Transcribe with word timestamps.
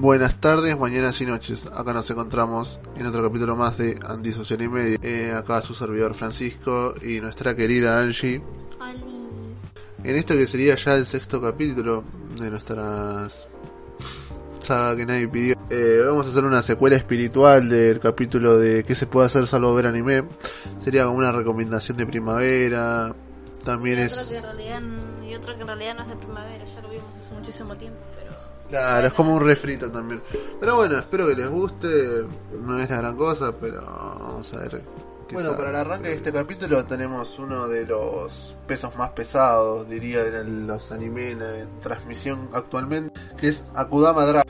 Buenas 0.00 0.40
tardes, 0.40 0.78
mañanas 0.78 1.20
y 1.20 1.26
noches. 1.26 1.66
Acá 1.66 1.92
nos 1.92 2.08
encontramos 2.08 2.78
en 2.96 3.06
otro 3.06 3.20
capítulo 3.20 3.56
más 3.56 3.78
de 3.78 3.98
Antisocial 4.06 4.62
y 4.62 4.68
Media. 4.68 4.98
Eh, 5.02 5.32
acá 5.32 5.60
su 5.60 5.74
servidor 5.74 6.14
Francisco 6.14 6.94
y 7.02 7.20
nuestra 7.20 7.56
querida 7.56 8.00
Angie. 8.00 8.40
En 10.04 10.16
esto 10.16 10.34
que 10.34 10.46
sería 10.46 10.76
ya 10.76 10.92
el 10.92 11.04
sexto 11.04 11.40
capítulo 11.40 12.04
de 12.38 12.48
nuestras 12.48 13.48
saga 14.60 14.94
que 14.94 15.04
nadie 15.04 15.26
pidió. 15.26 15.56
Eh, 15.68 16.00
vamos 16.06 16.28
a 16.28 16.30
hacer 16.30 16.44
una 16.44 16.62
secuela 16.62 16.94
espiritual 16.94 17.68
del 17.68 17.98
capítulo 17.98 18.56
de 18.56 18.84
qué 18.84 18.94
se 18.94 19.08
puede 19.08 19.26
hacer 19.26 19.48
salvo 19.48 19.74
ver 19.74 19.88
anime. 19.88 20.22
Sería 20.78 21.06
como 21.06 21.18
una 21.18 21.32
recomendación 21.32 21.96
de 21.96 22.06
primavera. 22.06 23.16
También 23.64 23.98
y 23.98 24.02
es... 24.02 24.12
Otro 24.12 24.28
que 24.28 24.36
en 24.36 24.42
realidad, 24.44 24.82
y 25.28 25.34
otro 25.34 25.56
que 25.56 25.60
en 25.62 25.66
realidad 25.66 25.94
no 25.96 26.02
es 26.02 26.08
de 26.08 26.16
primavera, 26.16 26.64
ya 26.64 26.82
lo 26.82 26.88
vimos 26.88 27.06
hace 27.16 27.34
muchísimo 27.34 27.76
tiempo, 27.76 27.98
pero... 28.14 28.27
Claro, 28.68 29.06
es 29.06 29.12
como 29.12 29.34
un 29.34 29.44
refrito 29.44 29.90
también. 29.90 30.22
Pero 30.60 30.76
bueno, 30.76 30.98
espero 30.98 31.26
que 31.26 31.34
les 31.34 31.48
guste. 31.48 32.26
No 32.60 32.78
es 32.78 32.90
la 32.90 32.98
gran 32.98 33.16
cosa, 33.16 33.52
pero 33.52 33.82
vamos 33.82 34.52
a 34.54 34.58
ver. 34.58 34.82
Bueno, 35.32 35.56
para 35.56 35.70
el 35.70 35.76
arranque 35.76 36.08
de 36.08 36.14
este 36.14 36.32
capítulo 36.32 36.86
tenemos 36.86 37.38
uno 37.38 37.68
de 37.68 37.84
los 37.84 38.56
pesos 38.66 38.96
más 38.96 39.10
pesados, 39.10 39.88
diría, 39.88 40.24
de 40.24 40.42
los 40.42 40.90
anime 40.90 41.30
en, 41.32 41.80
transmisión 41.80 42.48
actualmente, 42.52 43.18
que 43.38 43.48
es 43.48 43.62
Akudama 43.74 44.24
Drive. 44.24 44.44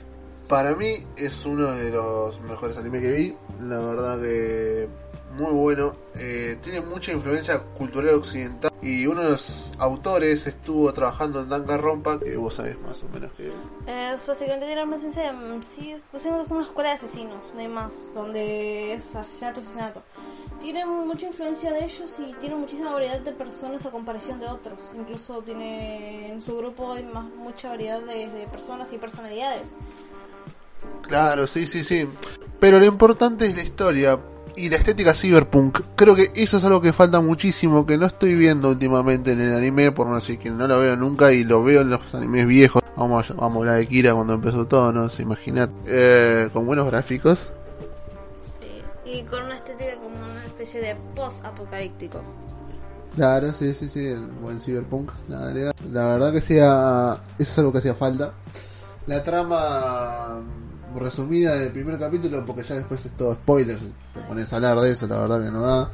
Para 0.49 0.75
mí 0.75 1.05
es 1.16 1.45
uno 1.45 1.73
de 1.73 1.91
los 1.91 2.41
mejores 2.43 2.77
anime 2.77 3.01
que 3.01 3.13
vi. 3.13 3.37
La 3.61 3.79
verdad 3.80 4.21
que 4.21 4.89
muy 5.37 5.52
bueno. 5.52 5.95
Eh, 6.14 6.59
tiene 6.62 6.80
mucha 6.80 7.12
influencia 7.12 7.60
cultural 7.60 8.14
occidental. 8.14 8.73
Y 8.80 9.06
uno 9.06 9.23
de 9.23 9.30
los 9.30 9.73
autores 9.78 10.46
estuvo 10.46 10.92
trabajando 10.92 11.42
en 11.42 11.48
Danganronpa, 11.48 12.20
que 12.20 12.37
vos 12.37 12.54
sabés 12.54 12.79
más 12.80 13.02
o 13.02 13.09
menos 13.09 13.32
qué 13.37 13.48
es. 13.48 13.54
Es 13.87 14.26
básicamente 14.26 14.66
tiene 14.66 14.85
una 14.85 14.96
esencia, 14.96 15.32
mm, 15.32 15.62
sí, 15.62 15.96
básicamente 16.12 16.48
como 16.48 16.60
una 16.60 16.68
escuela 16.68 16.90
de 16.90 16.96
asesinos, 16.96 17.52
no 17.54 17.60
hay 17.60 17.68
más, 17.68 18.12
donde 18.15 18.95
es 18.95 19.16
asesinato, 19.16 19.60
asesinato. 19.60 20.02
Tiene 20.60 20.87
mucha 20.87 21.26
influencia 21.26 21.73
de 21.73 21.85
ellos 21.85 22.18
y 22.20 22.32
tiene 22.35 22.54
muchísima 22.54 22.92
variedad 22.92 23.20
de 23.20 23.32
personas 23.32 23.85
a 23.85 23.90
comparación 23.90 24.38
de 24.38 24.46
otros. 24.46 24.92
Incluso 24.96 25.42
tiene 25.42 26.29
en 26.29 26.40
su 26.40 26.57
grupo 26.57 26.92
hay 26.92 27.04
más, 27.04 27.24
mucha 27.24 27.68
variedad 27.68 28.01
de, 28.01 28.30
de 28.30 28.46
personas 28.46 28.92
y 28.92 28.98
personalidades. 28.98 29.74
Claro, 31.02 31.46
sí, 31.46 31.66
sí, 31.66 31.82
sí. 31.82 32.09
Pero 32.60 32.79
lo 32.79 32.87
importante 32.87 33.46
es 33.46 33.57
la 33.57 33.63
historia 33.63 34.18
y 34.57 34.68
la 34.68 34.77
estética 34.77 35.15
cyberpunk. 35.15 35.80
Creo 35.96 36.15
que 36.15 36.30
eso 36.35 36.57
es 36.57 36.65
algo 36.65 36.80
que 36.80 36.93
falta 36.93 37.21
muchísimo, 37.21 37.87
que 37.87 37.96
no 37.96 38.07
estoy 38.07 38.35
viendo 38.35 38.71
últimamente 38.71 39.32
en 39.32 39.41
el 39.41 39.57
anime, 39.57 39.93
por 39.93 40.07
no 40.07 40.16
decir 40.16 40.38
que 40.38 40.51
no 40.51 40.66
lo 40.66 40.80
veo 40.80 40.96
nunca 40.96 41.32
y 41.32 41.45
lo 41.45 41.63
veo 41.63 41.82
en 41.82 41.91
los 41.91 42.15
animes 42.15 42.46
viejos. 42.46 42.82
Vamos 42.96 43.30
a, 43.30 43.35
vamos 43.35 43.57
a 43.57 43.59
hablar 43.60 43.79
de 43.79 43.87
Kira 43.87 44.15
cuando 44.15 44.35
empezó 44.35 44.66
todo, 44.66 44.93
no 44.93 45.09
sé, 45.09 45.23
imaginad. 45.23 45.71
Eh, 45.87 46.49
con 46.52 46.66
buenos 46.66 46.87
gráficos. 46.87 47.52
Sí, 48.45 48.82
y 49.04 49.23
con 49.23 49.45
una 49.45 49.57
estética 49.57 49.95
como 49.96 50.16
una 50.16 50.45
especie 50.45 50.80
de 50.80 50.96
post-apocalíptico. 51.15 52.21
Claro, 53.15 53.52
sí, 53.52 53.73
sí, 53.74 53.88
sí, 53.88 54.07
el 54.07 54.26
buen 54.26 54.60
cyberpunk. 54.60 55.10
La, 55.29 55.52
la 55.91 56.07
verdad 56.07 56.32
que 56.32 56.41
sea, 56.41 57.21
eso 57.38 57.52
es 57.52 57.59
algo 57.59 57.73
que 57.73 57.79
hacía 57.79 57.95
falta. 57.95 58.32
La 59.07 59.23
trama 59.23 60.41
resumida 60.99 61.57
del 61.57 61.73
primer 61.73 61.99
capítulo, 61.99 62.45
porque 62.45 62.63
ya 62.63 62.74
después 62.74 63.04
es 63.07 63.13
todo 63.13 63.32
spoiler, 63.35 63.79
te 63.79 64.21
pones 64.21 64.53
a 64.53 64.56
hablar 64.56 64.78
de 64.81 64.93
eso, 64.93 65.06
la 65.06 65.19
verdad 65.21 65.44
que 65.44 65.50
no 65.50 65.62
da. 65.62 65.91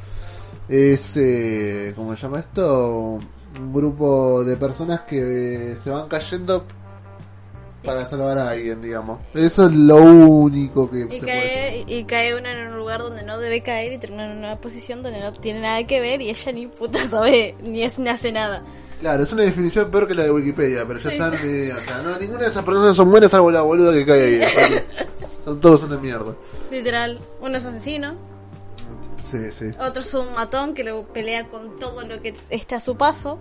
Es, 0.68 1.16
eh, 1.16 1.92
¿cómo 1.94 2.14
se 2.16 2.22
llama 2.22 2.40
esto? 2.40 3.18
Un 3.60 3.72
grupo 3.72 4.44
de 4.44 4.56
personas 4.56 5.00
que 5.00 5.76
se 5.76 5.90
van 5.90 6.08
cayendo 6.08 6.64
para 7.84 8.04
salvar 8.04 8.38
a 8.38 8.50
alguien, 8.50 8.80
digamos. 8.80 9.20
Eso 9.34 9.66
es 9.66 9.72
lo 9.74 9.96
único 9.96 10.90
que 10.90 11.06
Y 11.10 11.20
se 11.20 11.26
cae, 11.26 11.84
y 11.86 12.04
cae 12.04 12.34
una 12.34 12.52
en 12.52 12.68
un 12.68 12.78
lugar 12.78 13.00
donde 13.00 13.22
no 13.22 13.38
debe 13.38 13.62
caer 13.62 13.92
y 13.92 13.98
termina 13.98 14.30
en 14.30 14.38
una 14.38 14.60
posición 14.60 15.02
donde 15.02 15.20
no 15.20 15.32
tiene 15.34 15.60
nada 15.60 15.86
que 15.86 16.00
ver 16.00 16.22
y 16.22 16.30
ella 16.30 16.52
ni 16.52 16.66
puta 16.66 17.06
sabe, 17.08 17.54
ni, 17.62 17.82
es, 17.82 17.98
ni 17.98 18.08
hace 18.08 18.32
nada. 18.32 18.64
Claro, 19.00 19.22
es 19.22 19.32
una 19.32 19.42
definición 19.42 19.90
peor 19.90 20.06
que 20.08 20.14
la 20.14 20.22
de 20.24 20.30
Wikipedia, 20.30 20.86
pero 20.86 20.98
ya 20.98 21.10
saben 21.10 21.42
mi 21.42 21.48
idea. 21.48 21.76
O 21.76 21.80
sea, 21.80 22.00
no, 22.02 22.16
ninguna 22.18 22.40
de 22.44 22.48
esas 22.48 22.64
personas 22.64 22.96
son 22.96 23.10
buenas 23.10 23.30
salvo 23.30 23.50
la 23.50 23.60
boluda 23.62 23.92
que 23.92 24.06
cae 24.06 24.44
ahí. 24.44 24.84
son 25.44 25.60
todos 25.60 25.82
una 25.82 25.98
mierda. 25.98 26.34
Literal, 26.70 27.20
uno 27.40 27.58
es 27.58 27.64
asesino, 27.64 28.14
Sí, 29.30 29.50
sí. 29.50 29.70
otro 29.80 30.02
es 30.02 30.14
un 30.14 30.32
matón 30.34 30.74
que 30.74 30.84
lo 30.84 31.02
pelea 31.12 31.48
con 31.48 31.78
todo 31.78 32.06
lo 32.06 32.20
que 32.22 32.34
esté 32.50 32.74
a 32.76 32.80
su 32.80 32.96
paso, 32.96 33.38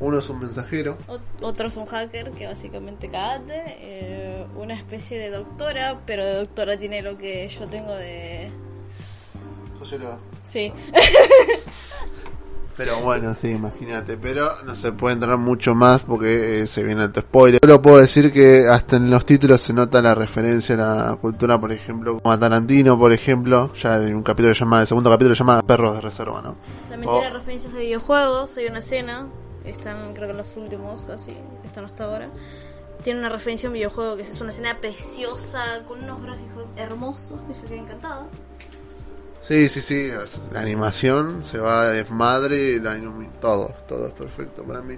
Uno 0.00 0.18
es 0.18 0.28
un 0.28 0.40
mensajero. 0.40 0.98
Ot- 1.08 1.20
otro 1.40 1.68
es 1.68 1.76
un 1.76 1.86
hacker 1.86 2.32
que 2.32 2.46
básicamente 2.46 3.08
cagate, 3.08 3.62
eh, 3.78 4.44
una 4.56 4.74
especie 4.74 5.18
de 5.18 5.30
doctora, 5.30 6.00
pero 6.04 6.24
de 6.26 6.34
doctora 6.34 6.76
tiene 6.76 7.00
lo 7.00 7.16
que 7.16 7.46
yo 7.48 7.66
tengo 7.68 7.94
de... 7.94 8.50
Sociólogo. 9.78 10.18
Sí, 10.42 10.72
Pero 12.76 13.00
bueno, 13.00 13.34
sí, 13.34 13.50
imagínate. 13.50 14.16
Pero 14.16 14.48
no 14.66 14.74
se 14.74 14.92
puede 14.92 15.14
entrar 15.14 15.38
mucho 15.38 15.74
más 15.74 16.02
porque 16.02 16.62
eh, 16.62 16.66
se 16.66 16.82
viene 16.82 17.04
alto 17.04 17.20
spoiler. 17.20 17.60
Solo 17.62 17.80
puedo 17.80 17.98
decir 17.98 18.32
que 18.32 18.66
hasta 18.68 18.96
en 18.96 19.10
los 19.10 19.24
títulos 19.24 19.60
se 19.60 19.72
nota 19.72 20.02
la 20.02 20.14
referencia 20.14 20.74
a 20.74 20.78
la 20.78 21.16
cultura, 21.16 21.58
por 21.58 21.72
ejemplo, 21.72 22.18
como 22.18 22.32
a 22.32 22.38
Tarantino, 22.38 22.98
por 22.98 23.12
ejemplo. 23.12 23.72
Ya 23.74 23.94
hay 23.94 24.12
un 24.12 24.22
capítulo 24.22 24.52
llamado, 24.52 24.82
el 24.82 24.88
segundo 24.88 25.10
capítulo 25.10 25.34
llamado 25.34 25.62
Perros 25.62 25.94
de 25.94 26.00
Reserva, 26.00 26.42
¿no? 26.42 26.56
también 26.88 27.12
tiene 27.12 27.30
referencias 27.30 27.74
a 27.74 27.78
videojuegos, 27.78 28.56
hay 28.56 28.66
una 28.66 28.78
escena, 28.78 29.26
están 29.64 30.14
creo 30.14 30.28
que 30.28 30.34
los 30.34 30.56
últimos 30.56 31.02
casi, 31.02 31.36
están 31.64 31.84
hasta 31.84 32.04
ahora. 32.04 32.28
Tiene 33.02 33.20
una 33.20 33.28
referencia 33.28 33.68
a 33.68 33.70
un 33.70 33.74
videojuego 33.74 34.16
que 34.16 34.22
es 34.22 34.40
una 34.40 34.50
escena 34.50 34.78
preciosa, 34.80 35.62
con 35.86 36.02
unos 36.02 36.22
gráficos 36.22 36.70
hermosos, 36.76 37.44
que 37.44 37.54
yo 37.54 37.62
quedé 37.64 37.76
encantada. 37.78 38.26
Sí, 39.46 39.68
sí, 39.68 39.82
sí. 39.82 40.10
La 40.52 40.60
animación 40.60 41.44
se 41.44 41.58
va 41.58 41.82
a 41.82 41.86
desmadre, 41.88 42.80
la 42.80 42.98
todo, 43.42 43.74
todo 43.86 44.06
es 44.06 44.14
perfecto 44.14 44.62
para 44.62 44.80
mí. 44.80 44.94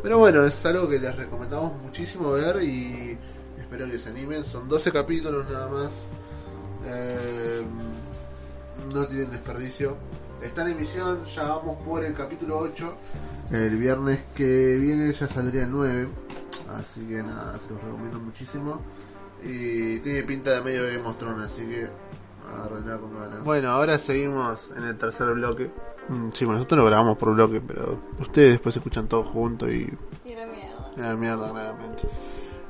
Pero 0.00 0.18
bueno, 0.18 0.44
es 0.44 0.64
algo 0.64 0.88
que 0.88 1.00
les 1.00 1.14
recomendamos 1.16 1.76
muchísimo 1.82 2.30
ver 2.32 2.62
y 2.62 3.18
espero 3.58 3.90
que 3.90 3.98
se 3.98 4.10
animen. 4.10 4.44
Son 4.44 4.68
12 4.68 4.92
capítulos 4.92 5.44
nada 5.50 5.66
más. 5.66 6.06
Eh, 6.86 7.62
no 8.94 9.06
tienen 9.06 9.32
desperdicio. 9.32 9.96
Está 10.40 10.62
en 10.62 10.68
emisión, 10.68 11.24
ya 11.24 11.42
vamos 11.42 11.82
por 11.84 12.04
el 12.04 12.14
capítulo 12.14 12.58
8. 12.58 12.94
El 13.50 13.76
viernes 13.76 14.20
que 14.36 14.76
viene 14.76 15.10
ya 15.12 15.26
saldría 15.26 15.64
el 15.64 15.70
9. 15.72 16.08
Así 16.78 17.00
que 17.08 17.24
nada, 17.24 17.58
se 17.58 17.72
los 17.74 17.82
recomiendo 17.82 18.20
muchísimo. 18.20 18.80
Y 19.42 19.98
tiene 19.98 20.22
pinta 20.22 20.52
de 20.52 20.60
medio 20.62 20.84
de 20.84 20.96
Thrones, 21.18 21.46
así 21.46 21.62
que 21.62 21.88
agárrenla 22.52 22.98
con 22.98 23.14
ganas. 23.14 23.44
Bueno, 23.44 23.70
ahora 23.70 23.98
seguimos 23.98 24.72
en 24.76 24.84
el 24.84 24.96
tercer 24.98 25.28
bloque. 25.34 25.70
Mm, 26.08 26.30
Sí, 26.32 26.44
bueno, 26.44 26.58
nosotros 26.58 26.78
lo 26.80 26.86
grabamos 26.86 27.16
por 27.18 27.32
bloque, 27.34 27.60
pero 27.60 28.00
ustedes 28.18 28.50
después 28.52 28.76
escuchan 28.76 29.06
todo 29.08 29.22
junto 29.24 29.70
y 29.70 29.92
Y 30.24 30.32
era 30.32 30.46
mierda. 30.46 30.90
la 30.96 31.16
mierda, 31.16 31.50
claramente. 31.50 32.02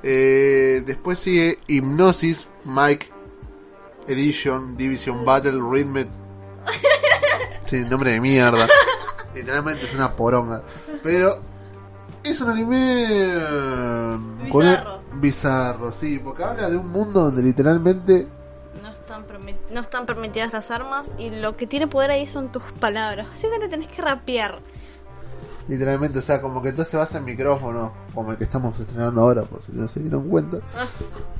Eh, 0.02 0.82
después 0.86 1.18
sigue 1.18 1.58
Hypnosis, 1.66 2.46
Mike, 2.64 3.10
Edition, 4.08 4.76
Division 4.76 5.24
Battle, 5.24 5.60
Rhythm. 5.60 6.06
Sí, 7.66 7.76
nombre 7.88 8.10
de 8.12 8.20
mierda. 8.20 8.66
Literalmente 9.34 9.84
es 9.84 9.94
una 9.94 10.10
poronga. 10.10 10.62
Pero 11.04 11.38
es 12.24 12.41
un 12.41 12.50
anime. 12.50 13.04
eh, 13.06 14.18
con 14.50 14.66
el- 14.66 14.72
Bizarro. 14.74 15.00
bizarro, 15.20 15.92
sí, 15.92 16.18
porque 16.18 16.42
habla 16.42 16.68
de 16.68 16.76
un 16.76 16.88
mundo 16.88 17.20
donde 17.24 17.42
literalmente. 17.42 18.26
No 19.71 19.81
están, 19.81 20.06
permitidas 20.06 20.53
las 20.53 20.71
armas 20.71 21.12
y 21.19 21.31
lo 21.31 21.56
que 21.56 21.67
tiene 21.67 21.87
poder 21.87 22.11
ahí 22.11 22.27
son 22.27 22.53
tus 22.53 22.62
palabras. 22.81 23.27
Así 23.33 23.47
que 23.49 23.59
te 23.59 23.69
tenés 23.69 23.89
que 23.89 24.03
rapear. 24.03 24.61
Literalmente, 25.69 26.19
o 26.19 26.22
sea, 26.22 26.41
como 26.41 26.60
que 26.60 26.71
entonces 26.71 26.98
vas 26.98 27.15
en 27.15 27.25
micrófono, 27.25 27.92
como 28.13 28.33
el 28.33 28.39
que 28.39 28.45
estamos 28.45 28.78
estrenando 28.81 29.21
ahora, 29.21 29.42
por 29.42 29.63
si 29.63 29.71
no 29.72 29.87
se 29.87 30.01
dieron 30.01 30.28
cuenta. 30.28 30.59
Ah. 30.77 30.87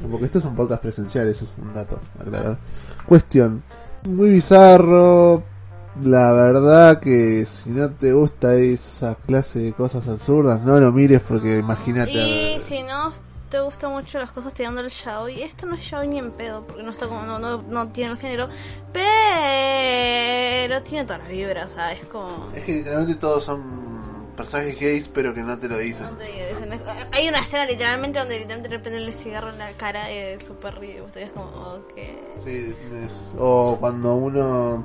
Porque 0.09 0.27
esto 0.27 0.39
es 0.39 0.45
un 0.45 0.55
podcast 0.55 0.83
presencial, 0.83 1.27
eso 1.27 1.45
es 1.45 1.57
un 1.61 1.75
dato 1.75 2.01
aclarar. 2.19 2.59
Cuestión, 3.07 3.65
muy 4.05 4.31
bizarro. 4.31 5.43
La 6.05 6.31
verdad 6.31 7.01
que 7.01 7.45
si 7.45 7.71
no 7.71 7.91
te 7.91 8.13
gusta 8.13 8.55
esa 8.55 9.17
clase 9.17 9.59
de 9.59 9.73
cosas 9.73 10.07
absurdas, 10.07 10.63
no 10.63 10.79
lo 10.79 10.93
mires 10.93 11.21
porque 11.21 11.59
imagínate. 11.59 12.13
Y 12.13 12.61
si 12.61 12.85
no 12.85 13.11
te 13.51 13.61
gustan 13.61 13.91
mucho 13.93 14.19
las 14.19 14.31
cosas 14.33 14.55
tirando 14.55 14.81
el 14.81 14.89
yaoi, 14.89 15.43
esto 15.43 15.67
no 15.67 15.75
es 15.75 15.91
yaoi 15.91 16.09
ni 16.09 16.19
en 16.19 16.31
pedo, 16.33 16.65
porque 16.67 16.83
no 16.83 16.91
está 16.91 17.07
como, 17.09 17.23
no, 17.23 17.39
no, 17.39 17.63
no 17.63 17.89
tiene 17.89 18.13
el 18.13 18.19
género, 18.19 18.49
pero 18.93 20.83
tiene 20.83 21.05
toda 21.05 21.19
la 21.19 21.29
vibra, 21.29 21.67
o 21.67 21.69
sea, 21.69 21.93
es 21.93 22.05
como... 22.05 22.51
Es 22.55 22.63
que 22.63 22.75
literalmente 22.75 23.17
todos 23.17 23.45
son 23.45 23.91
personajes 24.37 24.79
gays, 24.81 25.09
pero 25.13 25.35
que 25.35 25.43
no 25.43 25.59
te 25.59 25.69
lo 25.69 25.77
dicen. 25.79 26.07
no 26.07 26.17
te 26.17 26.25
dicen, 26.27 26.73
es- 26.73 26.81
Hay 27.13 27.29
una 27.29 27.41
escena 27.41 27.67
literalmente 27.67 28.19
donde 28.21 28.39
literalmente 28.39 28.69
le 28.71 28.79
prenden 28.79 29.03
el 29.03 29.15
cigarro 29.15 29.51
en 29.51 29.59
la 29.59 29.71
cara 29.73 30.11
y 30.11 30.17
es 30.17 30.47
súper 30.47 30.79
río. 30.79 31.05
Ustedes 31.05 31.31
como, 31.31 31.45
ok. 31.47 31.93
Sí, 32.45 32.75
es- 33.05 33.35
o 33.39 33.77
cuando 33.79 34.15
uno 34.15 34.85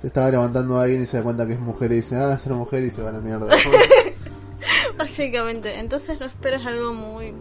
se 0.00 0.06
estaba 0.08 0.30
levantando 0.30 0.78
a 0.80 0.84
alguien 0.84 1.02
y 1.02 1.06
se 1.06 1.18
da 1.18 1.22
cuenta 1.22 1.46
que 1.46 1.52
es 1.52 1.60
mujer 1.60 1.92
y 1.92 1.96
dice, 1.96 2.16
ah, 2.16 2.32
es 2.34 2.46
una 2.46 2.56
mujer 2.56 2.82
y 2.82 2.90
se 2.90 3.02
va 3.02 3.10
a 3.10 3.12
la 3.12 3.20
mierda. 3.20 3.54
Básicamente, 4.96 5.78
entonces 5.78 6.18
no 6.18 6.26
esperas 6.26 6.66
algo 6.66 6.92
muy... 6.94 7.34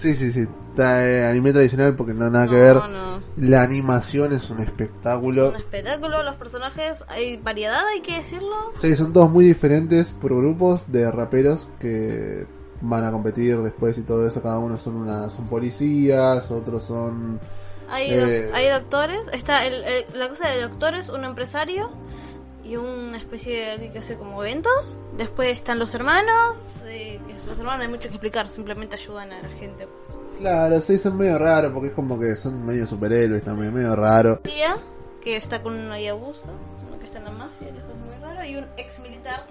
Sí, 0.00 0.14
sí, 0.14 0.32
sí. 0.32 0.46
eh, 0.78 1.26
anime 1.30 1.52
tradicional 1.52 1.94
porque 1.94 2.14
no 2.14 2.30
nada 2.30 2.46
que 2.46 2.52
No, 2.56 2.58
ver. 2.58 2.74
no. 2.76 3.20
La 3.36 3.62
animación 3.62 4.32
es 4.32 4.48
un 4.50 4.60
Es 4.60 4.66
espectáculo. 4.68 5.50
un 5.50 5.56
espectáculo, 5.56 6.22
los 6.22 6.36
personajes, 6.36 7.04
hay 7.08 7.36
variedad, 7.36 7.86
hay 7.92 8.00
que 8.00 8.16
decirlo. 8.18 8.54
Sí, 8.80 8.94
son 8.94 9.12
todos 9.12 9.30
muy 9.30 9.44
diferentes 9.44 10.12
por 10.12 10.34
grupos 10.34 10.84
de 10.90 11.10
raperos 11.10 11.68
que 11.80 12.46
van 12.80 13.04
a 13.04 13.10
competir 13.12 13.58
después 13.60 13.98
y 13.98 14.02
todo 14.02 14.26
eso. 14.26 14.40
Cada 14.42 14.58
uno 14.58 14.78
son 14.78 14.96
una, 14.96 15.28
son 15.28 15.46
policías, 15.48 16.50
otros 16.50 16.82
son 16.84 17.38
Hay, 17.92 18.06
Eh. 18.10 18.50
hay 18.54 18.68
doctores, 18.68 19.20
está 19.32 19.66
el, 19.66 19.74
el- 19.84 20.04
la 20.18 20.28
cosa 20.28 20.48
de 20.48 20.62
doctores, 20.62 21.08
un 21.08 21.24
empresario 21.24 21.90
y 22.64 22.76
una 22.76 23.18
especie 23.18 23.56
de 23.56 23.70
alguien 23.70 23.92
que 23.92 23.98
hace 23.98 24.16
como 24.16 24.42
eventos. 24.44 24.96
Después 25.16 25.56
están 25.56 25.78
los 25.78 25.94
hermanos, 25.94 26.82
eh, 26.86 27.20
que 27.26 27.32
los 27.32 27.58
hermanos 27.58 27.78
no 27.78 27.82
hay 27.82 27.88
mucho 27.88 28.08
que 28.08 28.14
explicar, 28.14 28.48
simplemente 28.48 28.96
ayudan 28.96 29.32
a 29.32 29.42
la 29.42 29.48
gente. 29.48 29.88
Claro, 30.38 30.80
sí, 30.80 30.96
son 30.98 31.16
medio 31.16 31.38
raros 31.38 31.72
porque 31.72 31.88
es 31.88 31.94
como 31.94 32.18
que 32.18 32.34
son 32.36 32.64
medio 32.64 32.86
superhéroes 32.86 33.42
también, 33.42 33.72
medio 33.72 33.94
raro. 33.96 34.38
Tía, 34.38 34.78
que 35.20 35.36
está 35.36 35.62
con 35.62 35.74
una 35.74 36.00
Yabusa, 36.00 36.50
uno 36.88 36.98
que 36.98 37.06
está 37.06 37.18
en 37.18 37.24
la 37.24 37.30
mafia, 37.30 37.72
que 37.72 37.78
eso 37.78 37.90
es 37.90 38.06
muy 38.06 38.14
raro, 38.20 38.44
y 38.44 38.56
un 38.56 38.66
ex 38.76 39.00
militar. 39.00 39.44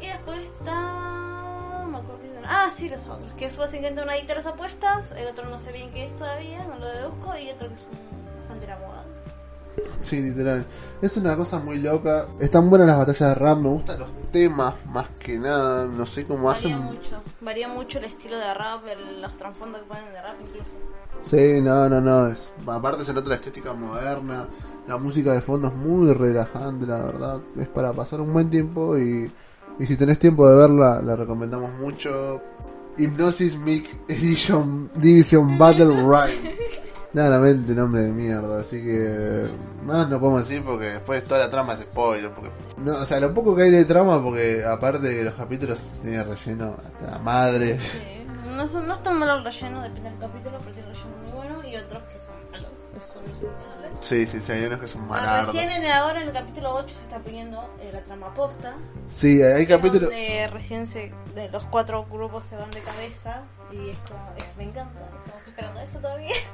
Y 0.00 0.06
después 0.06 0.44
está. 0.44 1.86
me 1.90 1.98
acuerdo 1.98 2.20
qué 2.22 2.34
son. 2.34 2.44
Ah, 2.46 2.70
sí, 2.74 2.88
los 2.88 3.06
otros, 3.06 3.32
que 3.34 3.46
es 3.46 3.56
básicamente 3.56 4.02
una 4.02 4.12
adicta 4.12 4.32
a 4.32 4.36
las 4.36 4.46
apuestas, 4.46 5.12
el 5.12 5.26
otro 5.26 5.48
no 5.48 5.58
sé 5.58 5.72
bien 5.72 5.90
qué 5.90 6.06
es 6.06 6.16
todavía, 6.16 6.64
no 6.66 6.78
lo 6.78 6.86
deduzco, 6.86 7.36
y 7.38 7.50
otro 7.50 7.68
que 7.68 7.74
es 7.74 7.86
un 7.90 8.03
Sí, 10.04 10.20
literal. 10.20 10.66
Es 11.00 11.16
una 11.16 11.34
cosa 11.34 11.58
muy 11.58 11.78
loca. 11.78 12.26
Están 12.38 12.68
buenas 12.68 12.86
las 12.88 12.98
batallas 12.98 13.20
de 13.30 13.34
rap, 13.34 13.58
me 13.58 13.68
gustan 13.70 13.98
los 14.00 14.10
temas 14.30 14.84
más 14.86 15.08
que 15.10 15.38
nada. 15.38 15.86
No 15.86 16.04
sé 16.04 16.24
cómo 16.24 16.44
Varía 16.44 16.76
hacen. 16.76 16.84
mucho, 16.84 17.22
varía 17.40 17.68
mucho 17.68 17.98
el 17.98 18.04
estilo 18.04 18.36
de 18.38 18.52
rap, 18.52 18.86
el- 18.86 19.22
los 19.22 19.36
trasfondos 19.36 19.80
que 19.80 19.86
ponen 19.88 20.12
de 20.12 20.20
rap 20.22 20.36
incluso. 20.46 20.72
Sí, 21.22 21.60
no, 21.62 21.88
no, 21.88 22.00
no. 22.02 22.28
Es, 22.28 22.52
aparte 22.66 23.02
se 23.04 23.14
nota 23.14 23.30
la 23.30 23.36
estética 23.36 23.72
moderna. 23.72 24.46
La 24.86 24.98
música 24.98 25.32
de 25.32 25.40
fondo 25.40 25.68
es 25.68 25.74
muy 25.74 26.12
relajante, 26.12 26.86
la 26.86 27.02
verdad. 27.02 27.40
Es 27.58 27.68
para 27.68 27.92
pasar 27.94 28.20
un 28.20 28.32
buen 28.32 28.50
tiempo 28.50 28.98
y, 28.98 29.32
y 29.78 29.86
si 29.86 29.96
tenés 29.96 30.18
tiempo 30.18 30.46
de 30.48 30.54
verla, 30.56 31.00
la 31.02 31.16
recomendamos 31.16 31.72
mucho. 31.80 32.42
Hypnosis 32.96 33.56
Mic 33.58 33.88
Edition 34.08 34.88
Division 34.96 35.58
Battle 35.58 35.94
Ride. 36.02 36.43
Claramente 37.14 37.76
nombre 37.76 38.02
de 38.02 38.10
mierda, 38.10 38.60
así 38.60 38.82
que 38.82 39.48
más 39.84 40.08
no 40.08 40.18
podemos 40.18 40.48
decir 40.48 40.64
porque 40.64 40.86
después 40.86 41.22
toda 41.24 41.38
la 41.38 41.48
trama 41.48 41.74
es 41.74 41.78
spoiler. 41.78 42.34
Porque, 42.34 42.50
no, 42.78 42.90
o 42.90 43.04
sea, 43.04 43.20
lo 43.20 43.32
poco 43.32 43.54
que 43.54 43.62
hay 43.62 43.70
de 43.70 43.84
trama, 43.84 44.20
porque 44.20 44.64
aparte 44.64 45.06
de 45.06 45.16
que 45.18 45.22
los 45.22 45.34
capítulos 45.34 45.90
tienen 46.02 46.26
relleno 46.26 46.76
hasta 46.84 47.12
la 47.12 47.18
madre. 47.20 47.78
Sí, 47.78 48.26
no, 48.56 48.66
son, 48.66 48.88
no 48.88 48.94
es 48.94 49.02
tan 49.04 49.16
malo 49.16 49.36
el 49.36 49.44
relleno, 49.44 49.80
depende 49.80 50.10
del 50.10 50.18
capítulo, 50.18 50.58
pero 50.58 50.74
tiene 50.74 50.88
relleno 50.88 51.16
muy 51.22 51.32
bueno, 51.32 51.68
y 51.68 51.76
otros 51.76 52.02
que 52.02 52.20
son 52.20 52.34
malos. 52.50 52.73
Sí, 54.00 54.26
sí, 54.26 54.40
sí, 54.40 54.52
hay 54.52 54.64
unos 54.64 54.80
que 54.80 54.88
son 54.88 55.02
Ah, 55.04 55.06
malardos. 55.08 55.54
Recién 55.54 55.70
en 55.70 55.84
el, 55.84 55.92
ahora 55.92 56.20
en 56.20 56.28
el 56.28 56.32
capítulo 56.34 56.74
8 56.74 56.94
se 56.94 57.02
está 57.02 57.18
poniendo 57.20 57.62
eh, 57.80 57.90
la 57.92 58.02
trama 58.02 58.34
posta. 58.34 58.74
Sí, 59.08 59.42
hay 59.42 59.66
capítulos. 59.66 60.10
Donde 60.10 60.48
recién 60.52 60.86
se, 60.86 61.12
de 61.34 61.48
los 61.48 61.64
cuatro 61.64 62.04
grupos 62.10 62.44
se 62.44 62.56
van 62.56 62.70
de 62.70 62.80
cabeza 62.80 63.42
y 63.72 63.90
es 63.90 63.98
como, 64.00 64.32
es, 64.36 64.56
me 64.56 64.64
encanta, 64.64 65.00
estamos 65.24 65.46
esperando 65.46 65.80
eso 65.80 65.98
todavía. 65.98 66.34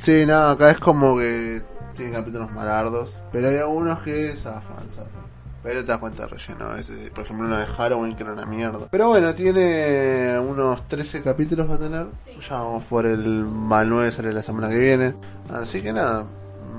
Sí, 0.00 0.24
no, 0.26 0.48
acá 0.50 0.70
es 0.70 0.78
como 0.78 1.16
que 1.18 1.62
tiene 1.94 2.12
capítulos 2.12 2.50
malardos, 2.52 3.20
pero 3.32 3.48
hay 3.48 3.56
algunos 3.58 3.98
que 4.00 4.34
zafan, 4.34 4.90
zafan. 4.90 5.29
Pero 5.62 5.80
te 5.80 5.86
das 5.86 5.98
cuenta 5.98 6.26
relleno 6.26 6.70
veces. 6.70 7.10
Por 7.10 7.24
ejemplo, 7.24 7.46
uno 7.46 7.58
de 7.58 7.66
Halloween 7.66 8.16
que 8.16 8.22
era 8.22 8.32
una 8.32 8.46
mierda. 8.46 8.88
Pero 8.90 9.08
bueno, 9.08 9.34
tiene 9.34 10.38
unos 10.38 10.88
13 10.88 11.22
capítulos 11.22 11.70
va 11.70 11.74
a 11.74 11.78
tener. 11.78 12.06
Ya 12.40 12.56
vamos 12.56 12.84
por 12.84 13.06
el 13.06 13.44
mal 13.44 13.88
9, 13.88 14.10
sale 14.12 14.32
la 14.32 14.42
semana 14.42 14.70
que 14.70 14.78
viene. 14.78 15.14
Así 15.50 15.82
que 15.82 15.92
nada, 15.92 16.26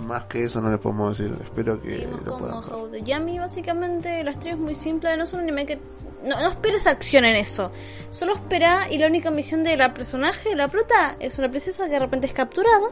más 0.07 0.25
que 0.25 0.43
eso 0.43 0.61
no 0.61 0.71
les 0.71 0.79
podemos 0.79 1.17
decir. 1.17 1.35
Espero 1.43 1.79
que 1.79 1.97
Seguimos 1.97 2.21
lo 2.21 2.25
con 2.25 2.39
puedan. 2.39 2.57
How 2.57 2.89
the 2.89 3.39
básicamente 3.39 4.23
la 4.23 4.31
historia 4.31 4.53
es 4.53 4.59
muy 4.59 4.75
simple, 4.75 5.15
no 5.15 5.23
es 5.25 5.33
un 5.33 5.41
anime 5.41 5.65
que... 5.65 5.79
No, 6.23 6.39
no 6.39 6.49
esperes 6.49 6.85
acción 6.85 7.25
en 7.25 7.35
eso, 7.35 7.71
solo 8.11 8.35
espera 8.35 8.81
y 8.91 8.99
la 8.99 9.07
única 9.07 9.31
misión 9.31 9.63
de 9.63 9.75
la 9.75 9.91
personaje, 9.91 10.55
la 10.55 10.67
prota, 10.67 11.15
es 11.19 11.39
una 11.39 11.49
princesa 11.49 11.85
que 11.85 11.93
de 11.93 11.99
repente 11.99 12.27
es 12.27 12.33
capturada 12.33 12.89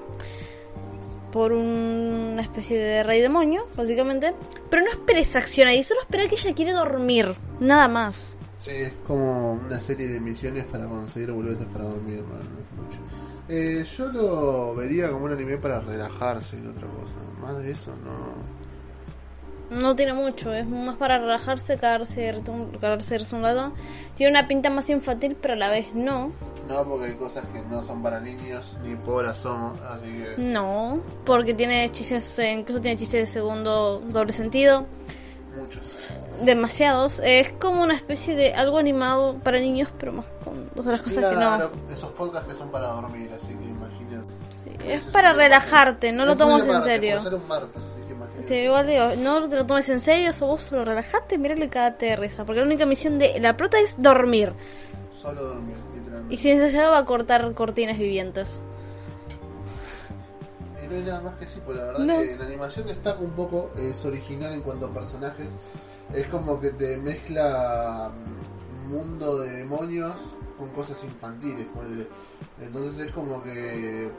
por 1.31 1.51
una 1.51 2.41
especie 2.41 2.77
de 2.77 3.03
rey 3.03 3.21
demonio, 3.21 3.63
básicamente. 3.75 4.33
Pero 4.69 4.83
no 4.83 4.91
esperes 4.91 5.35
acción 5.35 5.67
ahí, 5.67 5.83
solo 5.83 6.01
espera 6.01 6.27
que 6.27 6.35
ella 6.35 6.53
quiere 6.53 6.73
dormir, 6.73 7.35
nada 7.59 7.87
más. 7.87 8.33
Sí, 8.59 8.71
es 8.71 8.93
como 9.07 9.53
una 9.53 9.79
serie 9.79 10.07
de 10.07 10.19
misiones 10.19 10.65
para 10.65 10.85
conseguir 10.85 11.31
boludeces 11.31 11.65
para 11.67 11.85
dormir, 11.85 12.21
mucho. 12.21 12.99
Eh, 13.47 13.85
yo 13.97 14.11
lo 14.11 14.75
vería 14.75 15.09
como 15.09 15.25
un 15.25 15.31
anime 15.31 15.57
para 15.57 15.79
relajarse 15.79 16.57
y 16.63 16.67
otra 16.67 16.87
cosa. 16.87 17.15
Más 17.41 17.63
de 17.63 17.71
eso, 17.71 17.95
no. 18.03 18.33
No 19.69 19.95
tiene 19.95 20.13
mucho, 20.13 20.51
es 20.51 20.68
más 20.68 20.98
para 20.98 21.19
relajarse, 21.19 21.77
cagarse, 21.77 22.33
cagarse 22.81 23.18
de 23.18 23.36
un 23.36 23.42
lado. 23.44 23.71
Tiene 24.16 24.31
una 24.31 24.48
pinta 24.48 24.69
más 24.71 24.89
infantil, 24.89 25.38
pero 25.39 25.54
a 25.54 25.57
la 25.57 25.69
vez 25.69 25.94
no. 25.94 26.31
No, 26.68 26.83
porque 26.86 27.06
hay 27.06 27.13
cosas 27.13 27.44
que 27.54 27.62
no 27.62 27.83
son 27.83 28.01
para 28.01 28.19
niños, 28.19 28.77
ni 28.83 28.95
pobres 28.95 29.38
somos, 29.38 29.80
así 29.81 30.06
que... 30.06 30.36
No, 30.38 31.00
porque 31.25 31.54
tiene 31.54 31.92
chistes, 31.92 32.38
eh, 32.39 32.51
incluso 32.51 32.81
tiene 32.81 32.98
chistes 32.98 33.21
de 33.21 33.27
segundo 33.27 34.00
doble 34.07 34.33
sentido. 34.33 34.86
Muchos. 35.56 35.81
Demasiados. 36.44 37.19
Es 37.24 37.51
como 37.54 37.83
una 37.83 37.95
especie 37.95 38.36
de 38.36 38.54
algo 38.54 38.77
animado 38.77 39.36
para 39.39 39.60
niños, 39.60 39.89
pero 40.00 40.13
más 40.13 40.25
con 40.44 40.69
otras 40.77 41.01
cosas 41.01 41.33
Claro, 41.33 41.71
esos 41.92 42.12
podcasts 42.12 42.48
que 42.48 42.56
son 42.56 42.69
para 42.69 42.88
dormir, 42.88 43.30
así 43.36 43.50
que 43.50 43.66
imagínate. 43.66 44.00
que 44.07 44.16
no. 44.16 44.24
Sí, 44.63 44.92
es 44.92 45.04
para 45.06 45.33
relajarte, 45.33 46.12
no 46.12 46.25
lo 46.25 46.38
tomes 46.38 46.68
en 46.68 46.83
serio. 46.83 47.21
Ser 47.21 47.33
un 47.36 47.48
martes, 47.48 47.81
Sí, 48.47 48.53
igual 48.56 48.88
digo, 48.88 49.06
no 49.18 49.47
te 49.50 49.56
lo 49.56 49.65
tomes 49.65 49.88
en 49.89 50.00
serio, 50.00 50.31
o 50.39 50.47
vos 50.47 50.63
solo 50.63 50.86
relajate, 50.86 51.38
miralo 51.38 51.63
y 51.65 51.69
cagate 51.69 52.07
de 52.07 52.15
risa. 52.15 52.45
Porque 52.45 52.62
la 52.62 52.65
única 52.65 52.86
misión 52.86 53.19
de 53.19 53.39
la 53.39 53.56
prota 53.57 53.80
es 53.80 53.95
dormir. 53.97 54.53
Solo 55.21 55.44
dormir, 55.44 55.75
literalmente. 55.95 56.33
Y 56.33 56.38
si 56.38 56.53
necesario 56.53 56.91
va 56.91 57.00
a 57.00 57.06
cortar 57.06 57.53
cortinas 57.53 57.97
vivientes. 57.97 58.59
Y 60.83 60.88
no 60.88 60.95
hay 60.95 61.03
nada 61.03 61.21
más 61.21 61.36
que 61.38 61.45
sí, 61.45 61.59
pues 61.65 61.77
la 61.77 61.83
verdad 61.86 62.00
No. 62.06 62.19
que 62.21 62.36
la 62.38 62.45
animación 62.45 62.88
destaca 62.88 63.19
un 63.19 63.31
poco, 63.31 63.69
es 63.77 64.03
original 64.06 64.53
en 64.53 64.62
cuanto 64.62 64.88
a 64.88 64.94
personajes. 64.94 65.51
Es 66.13 66.25
como 66.27 66.59
que 66.59 66.69
te 66.71 66.97
mezcla 66.97 68.12
mm, 68.13 68.89
mundo 68.89 69.40
de 69.42 69.49
demonios 69.57 70.13
con 70.57 70.69
cosas 70.71 70.97
infantiles, 71.04 71.68
ponele. 71.73 72.07
Entonces 72.61 73.07
es 73.07 73.11
como 73.13 73.44
que 73.44 74.09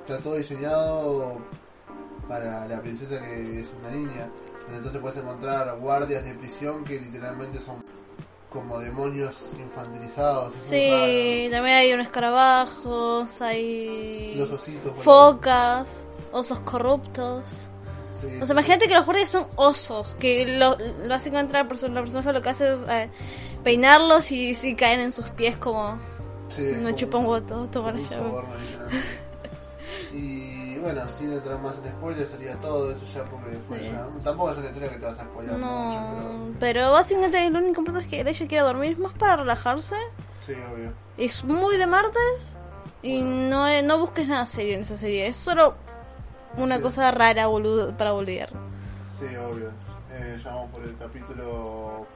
está 0.00 0.18
todo 0.22 0.36
diseñado 0.36 1.38
para 2.30 2.64
la 2.68 2.80
princesa 2.80 3.20
que 3.20 3.60
es 3.60 3.70
una 3.80 3.90
niña. 3.90 4.30
Entonces 4.72 5.00
puedes 5.00 5.18
encontrar 5.18 5.76
guardias 5.80 6.24
de 6.24 6.32
prisión 6.34 6.84
que 6.84 7.00
literalmente 7.00 7.58
son 7.58 7.84
como 8.48 8.78
demonios 8.78 9.50
infantilizados. 9.58 10.52
Sí, 10.54 11.48
también 11.50 11.76
hay 11.76 11.92
unos 11.92 12.06
escarabajos, 12.06 13.40
hay 13.42 14.36
Los 14.36 14.52
ositos. 14.52 14.92
focas, 15.02 15.88
osos 16.30 16.60
corruptos. 16.60 17.68
Sí. 18.12 18.28
O 18.40 18.46
sea, 18.46 18.54
imagínate 18.54 18.86
que 18.86 18.94
los 18.94 19.04
guardias 19.04 19.30
son 19.30 19.48
osos, 19.56 20.14
que 20.20 20.46
lo, 20.56 20.76
lo 21.04 21.14
hace 21.14 21.30
encontrar 21.30 21.64
la 21.64 21.68
persona, 21.68 21.94
la 21.94 22.02
persona 22.02 22.32
lo 22.32 22.42
que 22.42 22.48
hace 22.48 22.74
es 22.74 22.80
eh, 22.88 23.10
peinarlos 23.64 24.30
y, 24.30 24.54
si 24.54 24.76
caen 24.76 25.00
en 25.00 25.10
sus 25.12 25.28
pies 25.30 25.56
como 25.56 25.98
Sí, 26.46 26.62
no 26.80 26.92
chupa 26.92 27.18
un 27.18 27.26
voto, 27.26 27.68
toma 27.72 27.92
la 27.92 28.00
llave. 28.00 28.42
Y 30.12 30.59
bueno, 30.80 31.08
sin 31.08 31.32
entrar 31.32 31.60
más 31.60 31.74
en 31.78 31.88
spoilers, 31.92 32.30
sería 32.30 32.54
todo 32.56 32.90
eso 32.90 33.02
ya 33.14 33.24
porque 33.24 33.56
fue 33.68 33.78
Sí. 33.80 33.90
ya. 33.92 34.06
Tampoco 34.24 34.50
es 34.52 34.58
una 34.58 34.66
historia 34.66 34.88
que 34.90 34.98
te 34.98 35.06
vas 35.06 35.18
a 35.18 35.22
spoiler 35.24 35.52
mucho, 35.56 35.66
No, 35.68 36.50
pero 36.58 36.90
básicamente 36.92 37.50
lo 37.50 37.58
único 37.58 37.80
importante 37.80 38.06
es 38.06 38.10
que 38.10 38.20
ella 38.30 38.48
quiere 38.48 38.64
dormir, 38.64 38.92
es 38.92 38.98
más 38.98 39.12
para 39.14 39.36
relajarse. 39.36 39.94
pero 39.94 40.40
sí, 40.40 40.52
obvio. 40.74 40.92
Es 41.18 41.44
muy 41.44 41.76
de 41.76 41.86
martes 41.86 42.22
y 43.02 43.22
no, 43.22 43.66
es- 43.68 43.84
no 43.84 43.98
busques 43.98 44.26
nada 44.26 44.46
serio 44.46 44.74
en 44.74 44.80
esa 44.80 44.96
serie, 44.96 45.26
es 45.26 45.36
solo 45.36 45.74
una 46.56 46.76
Sí. 46.78 46.82
cosa 46.82 47.10
rara 47.10 47.46
boludo, 47.46 47.96
para 47.96 48.12
boludear. 48.12 48.50
Sí, 49.18 49.26
obvio. 49.36 49.70
Eh, 50.12 50.40
ya 50.42 50.50
vamos 50.54 50.70
por 50.72 50.82
el 50.82 50.96
capítulo 50.96 52.06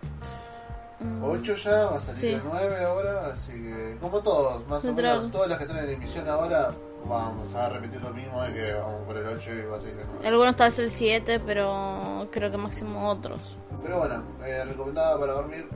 Mm. 1.01 1.23
8 1.25 1.55
ya, 1.57 1.87
va 1.87 1.95
a 1.97 1.99
salir 1.99 2.21
Sí. 2.21 2.29
el 2.35 2.43
9 2.45 2.85
ahora, 2.85 3.27
así 3.35 3.53
que 3.53 3.97
como 4.01 4.21
todos, 4.21 4.67
más 4.69 4.85
o 4.85 4.93
menos 4.93 5.31
todas 5.31 5.49
las 5.49 5.59
que 5.59 5.65
están 5.65 5.79
en 5.85 5.91
emisión 5.91 6.29
ahora, 6.29 6.73
vamos 7.07 7.55
a 7.55 7.69
repetir 7.69 8.01
lo 8.01 8.11
mismo 8.11 8.43
de 8.43 8.53
que 8.53 8.73
vamos 8.75 9.03
por 9.07 9.17
el 9.17 9.27
8 9.27 9.51
y 9.53 9.63
va 9.67 9.77
a 9.77 9.81
seguir 9.81 10.01
el 10.01 10.07
9. 10.15 10.29
Algunos 10.29 10.57
tal 10.57 10.69
vez 10.71 10.79
el 10.79 10.91
7, 10.91 11.41
pero 11.45 12.29
creo 12.31 12.51
que 12.51 12.57
máximo 12.57 13.09
otros. 13.09 13.57
Pero 13.83 13.99
bueno, 13.99 14.23
eh, 14.45 14.65
recomendada 14.65 15.19
para 15.19 15.33
dormir. 15.33 15.69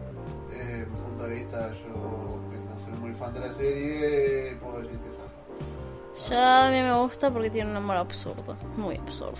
Eh, 0.52 0.86
mi 0.88 0.96
punto 0.98 1.24
de 1.24 1.34
vista, 1.34 1.70
yo 1.72 2.40
que 2.50 2.56
no 2.56 2.78
soy 2.84 2.92
muy 3.00 3.12
fan 3.12 3.34
de 3.34 3.40
la 3.40 3.52
serie, 3.52 4.56
puedo 4.62 4.78
decir 4.80 4.98
que 4.98 5.10
zafa. 5.10 6.30
Ya 6.30 6.68
a 6.68 6.70
mí 6.70 6.80
me 6.82 6.94
gusta 7.02 7.30
porque 7.30 7.50
tiene 7.50 7.70
un 7.70 7.76
amor 7.76 7.96
absurdo, 7.96 8.56
muy 8.76 8.96
absurdo. 8.96 9.36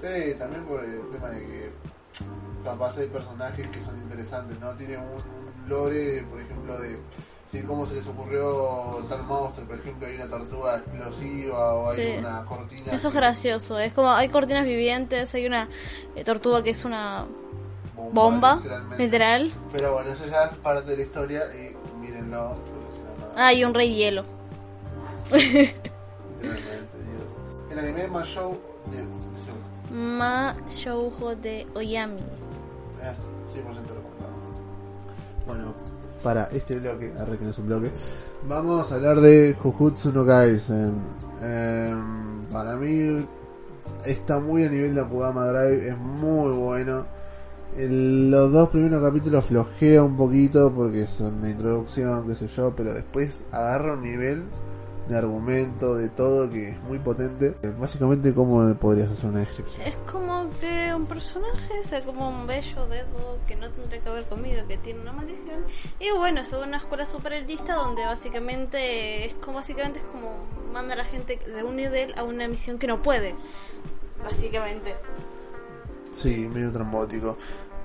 Sí, 0.00 0.34
también 0.38 0.64
por 0.64 0.84
el 0.84 1.10
tema 1.10 1.30
de 1.30 1.40
que 1.40 1.70
capaz 2.64 2.96
hay 2.98 3.06
personajes 3.08 3.68
que 3.68 3.82
son 3.82 3.96
interesantes, 3.98 4.58
¿no? 4.60 4.72
Tiene 4.74 4.98
un, 4.98 5.04
un 5.04 5.68
lore, 5.68 6.24
por 6.30 6.40
ejemplo, 6.40 6.78
de 6.80 6.98
Sí, 7.50 7.62
cómo 7.62 7.86
se 7.86 7.94
les 7.94 8.06
ocurrió 8.08 9.04
tal 9.08 9.22
monstruo, 9.22 9.66
por 9.68 9.76
ejemplo, 9.78 10.06
hay 10.08 10.16
una 10.16 10.26
tortuga 10.26 10.76
explosiva 10.78 11.74
o 11.74 11.90
hay 11.90 11.96
Sí. 11.96 12.18
una 12.18 12.44
cortina. 12.44 12.92
Eso 12.92 13.08
es 13.08 13.12
que- 13.14 13.20
gracioso. 13.20 13.78
Es 13.78 13.92
como 13.92 14.10
hay 14.10 14.28
cortinas 14.28 14.64
vivientes, 14.66 15.32
hay 15.34 15.46
una 15.46 15.68
eh, 16.16 16.24
tortuga 16.24 16.62
que 16.62 16.70
es 16.70 16.84
una 16.84 17.24
bomba, 18.12 18.56
literalmente. 18.56 19.04
literal. 19.04 19.52
Pero 19.72 19.92
bueno, 19.94 20.10
eso 20.10 20.26
ya 20.26 20.44
es 20.46 20.50
parte 20.58 20.90
de 20.90 20.96
la 20.96 21.02
historia 21.04 21.42
y 21.54 21.76
mírenlo. 22.00 22.52
Ah, 23.36 23.52
y 23.52 23.64
un 23.64 23.74
rey 23.74 23.94
hielo. 23.94 24.24
Literalmente, 25.32 26.96
Dios. 26.98 27.70
El 27.70 27.78
anime 27.78 28.08
más 28.08 28.26
show 28.28 28.58
de. 28.90 29.04
Ma 29.94 30.54
Shoujo 30.68 31.34
de 31.36 31.66
Oyami. 31.74 32.20
Es 32.20 33.18
100% 33.54 33.94
recomendado. 33.94 34.32
Bueno, 35.46 35.74
para 36.26 36.46
este 36.46 36.74
bloque, 36.74 37.12
arre 37.20 37.38
que 37.38 37.44
no 37.44 37.50
es 37.52 37.58
un 37.60 37.66
bloque, 37.66 37.92
vamos 38.48 38.90
a 38.90 38.96
hablar 38.96 39.20
de 39.20 39.54
Jujutsu 39.54 40.12
no 40.12 40.26
Kaisen. 40.26 40.92
Em, 41.40 42.42
para 42.52 42.74
mí 42.74 43.24
está 44.04 44.40
muy 44.40 44.64
a 44.64 44.68
nivel 44.68 44.96
de 44.96 45.02
Akudama 45.02 45.44
Drive, 45.46 45.88
es 45.90 45.96
muy 45.96 46.50
bueno. 46.50 47.06
El- 47.76 48.28
los 48.28 48.50
dos 48.50 48.70
primeros 48.70 49.00
capítulos 49.00 49.44
flojea 49.44 50.02
un 50.02 50.16
poquito 50.16 50.72
porque 50.74 51.06
son 51.06 51.40
de 51.42 51.50
introducción, 51.50 52.26
qué 52.26 52.34
sé 52.34 52.48
yo, 52.48 52.74
pero 52.74 52.92
después 52.92 53.44
agarra 53.52 53.92
un 53.92 54.02
nivel 54.02 54.42
de 55.08 55.16
argumento, 55.16 55.94
de 55.94 56.08
todo 56.08 56.50
que 56.50 56.70
es 56.70 56.82
muy 56.82 56.98
potente. 56.98 57.54
Básicamente, 57.78 58.34
¿cómo 58.34 58.74
podrías 58.74 59.12
hacer 59.12 59.30
una 59.30 59.38
descripción? 59.40 59.86
Es 59.86 59.94
como 60.10 60.48
que 60.60 60.85
un 60.96 61.06
personaje 61.06 61.82
sea 61.84 62.02
como 62.04 62.28
un 62.28 62.46
bello 62.46 62.86
dedo 62.86 63.38
que 63.46 63.56
no 63.56 63.70
tendría 63.70 64.00
que 64.02 64.08
haber 64.08 64.24
comido, 64.24 64.66
que 64.66 64.76
tiene 64.78 65.00
una 65.00 65.12
maldición. 65.12 65.64
Y 66.00 66.10
bueno, 66.16 66.40
es 66.40 66.52
una 66.52 66.78
escuela 66.78 67.06
super 67.06 67.32
elitista 67.34 67.74
donde 67.74 68.04
básicamente 68.04 69.26
es 69.26 69.34
como 69.34 69.58
básicamente 69.58 70.00
es 70.00 70.04
como 70.06 70.32
manda 70.72 70.94
a 70.94 70.96
la 70.98 71.04
gente 71.04 71.36
de 71.36 71.62
un 71.62 71.76
nivel 71.76 72.14
a 72.18 72.22
una 72.24 72.48
misión 72.48 72.78
que 72.78 72.86
no 72.86 73.02
puede. 73.02 73.34
Básicamente. 74.22 74.96
Sí, 76.10 76.48
medio 76.48 76.72
trombótico. 76.72 77.36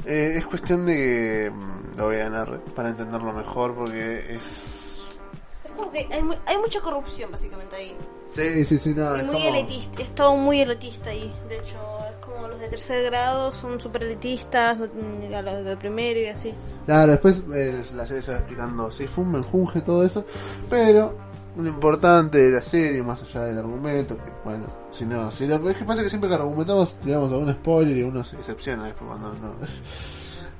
Eh, 0.05 0.35
es 0.37 0.45
cuestión 0.45 0.85
de 0.85 0.95
que 0.95 1.51
mm, 1.51 1.97
lo 1.97 2.07
vean 2.07 2.61
para 2.75 2.89
entenderlo 2.89 3.33
mejor 3.33 3.75
porque 3.75 4.35
es... 4.35 5.01
Es 5.63 5.71
como 5.75 5.91
que 5.91 6.07
hay, 6.11 6.23
mu- 6.23 6.35
hay 6.45 6.57
mucha 6.57 6.79
corrupción 6.81 7.29
básicamente 7.31 7.75
ahí. 7.75 7.95
Sí, 8.35 8.63
sí, 8.65 8.77
sí, 8.79 8.93
no, 8.95 9.15
y 9.15 9.19
es 9.19 9.25
muy 9.25 9.35
como... 9.43 9.47
elitista, 9.49 10.01
es 10.01 10.15
todo 10.15 10.35
muy 10.37 10.61
elitista 10.61 11.09
ahí. 11.09 11.31
De 11.49 11.57
hecho, 11.57 11.77
los 12.51 12.59
de 12.59 12.69
tercer 12.69 13.05
grado 13.05 13.51
son 13.51 13.79
super 13.79 14.03
elitistas, 14.03 14.77
mm, 14.77 15.33
a 15.33 15.41
los 15.41 15.65
de 15.65 15.77
primero 15.77 16.19
y 16.19 16.27
así. 16.27 16.53
Claro, 16.85 17.11
después 17.11 17.43
eh, 17.53 17.81
la 17.95 18.05
serie 18.05 18.21
se 18.21 18.31
va 18.31 18.37
explicando 18.39 18.91
si 18.91 19.07
fue 19.07 19.23
un 19.23 19.31
menjunje, 19.31 19.81
todo 19.81 20.03
eso, 20.03 20.25
pero 20.69 21.17
lo 21.57 21.67
importante 21.67 22.37
de 22.37 22.51
la 22.51 22.61
serie, 22.61 23.01
más 23.01 23.21
allá 23.21 23.45
del 23.45 23.59
argumento, 23.59 24.17
que 24.17 24.31
bueno, 24.43 24.67
si 24.89 25.05
no, 25.05 25.31
si 25.31 25.47
lo 25.47 25.69
es 25.69 25.77
que 25.77 25.85
pasa 25.85 26.03
que 26.03 26.09
siempre 26.09 26.29
que 26.29 26.35
argumentamos 26.35 26.95
tiramos 26.95 27.31
algún 27.31 27.53
spoiler 27.53 27.97
y 27.97 28.03
uno 28.03 28.23
se 28.23 28.37
decepciona 28.37 28.85
después 28.85 29.09
cuando 29.09 29.29
no... 29.29 29.53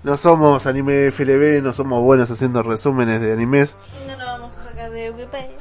No 0.03 0.17
somos 0.17 0.65
anime 0.65 1.12
FLB, 1.12 1.62
no 1.62 1.74
somos 1.74 2.01
buenos 2.01 2.31
haciendo 2.31 2.63
resúmenes 2.63 3.21
de 3.21 3.33
animes. 3.33 3.77
Y 4.03 4.10
no 4.10 4.17
lo 4.17 4.25
vamos 4.25 4.51
a 4.57 4.63
sacar 4.63 4.89
de 4.89 5.12
Wikipedia. 5.12 5.57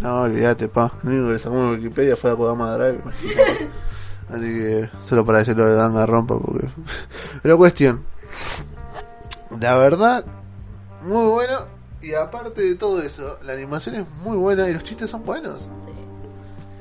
No, 0.00 0.22
olvídate, 0.22 0.66
pa. 0.66 0.92
Lo 1.04 1.10
único 1.10 1.32
que 1.32 1.38
sacamos 1.38 1.70
de 1.70 1.76
Wikipedia 1.76 2.16
fue 2.16 2.36
Kodama 2.36 2.76
Drive. 2.76 3.00
Así 4.28 4.40
que 4.40 4.90
solo 5.02 5.24
para 5.24 5.38
decirlo 5.38 5.66
de 5.66 5.74
Danga 5.74 6.06
rompa 6.06 6.38
porque... 6.38 6.68
Pero 7.42 7.56
cuestión. 7.58 8.04
La 9.60 9.76
verdad, 9.76 10.24
muy 11.02 11.26
bueno. 11.26 11.76
Y 12.02 12.14
aparte 12.14 12.62
de 12.62 12.74
todo 12.74 13.02
eso, 13.02 13.38
la 13.42 13.52
animación 13.54 13.94
es 13.96 14.08
muy 14.22 14.36
buena 14.36 14.68
y 14.68 14.74
los 14.74 14.84
chistes 14.84 15.10
son 15.10 15.24
buenos. 15.24 15.68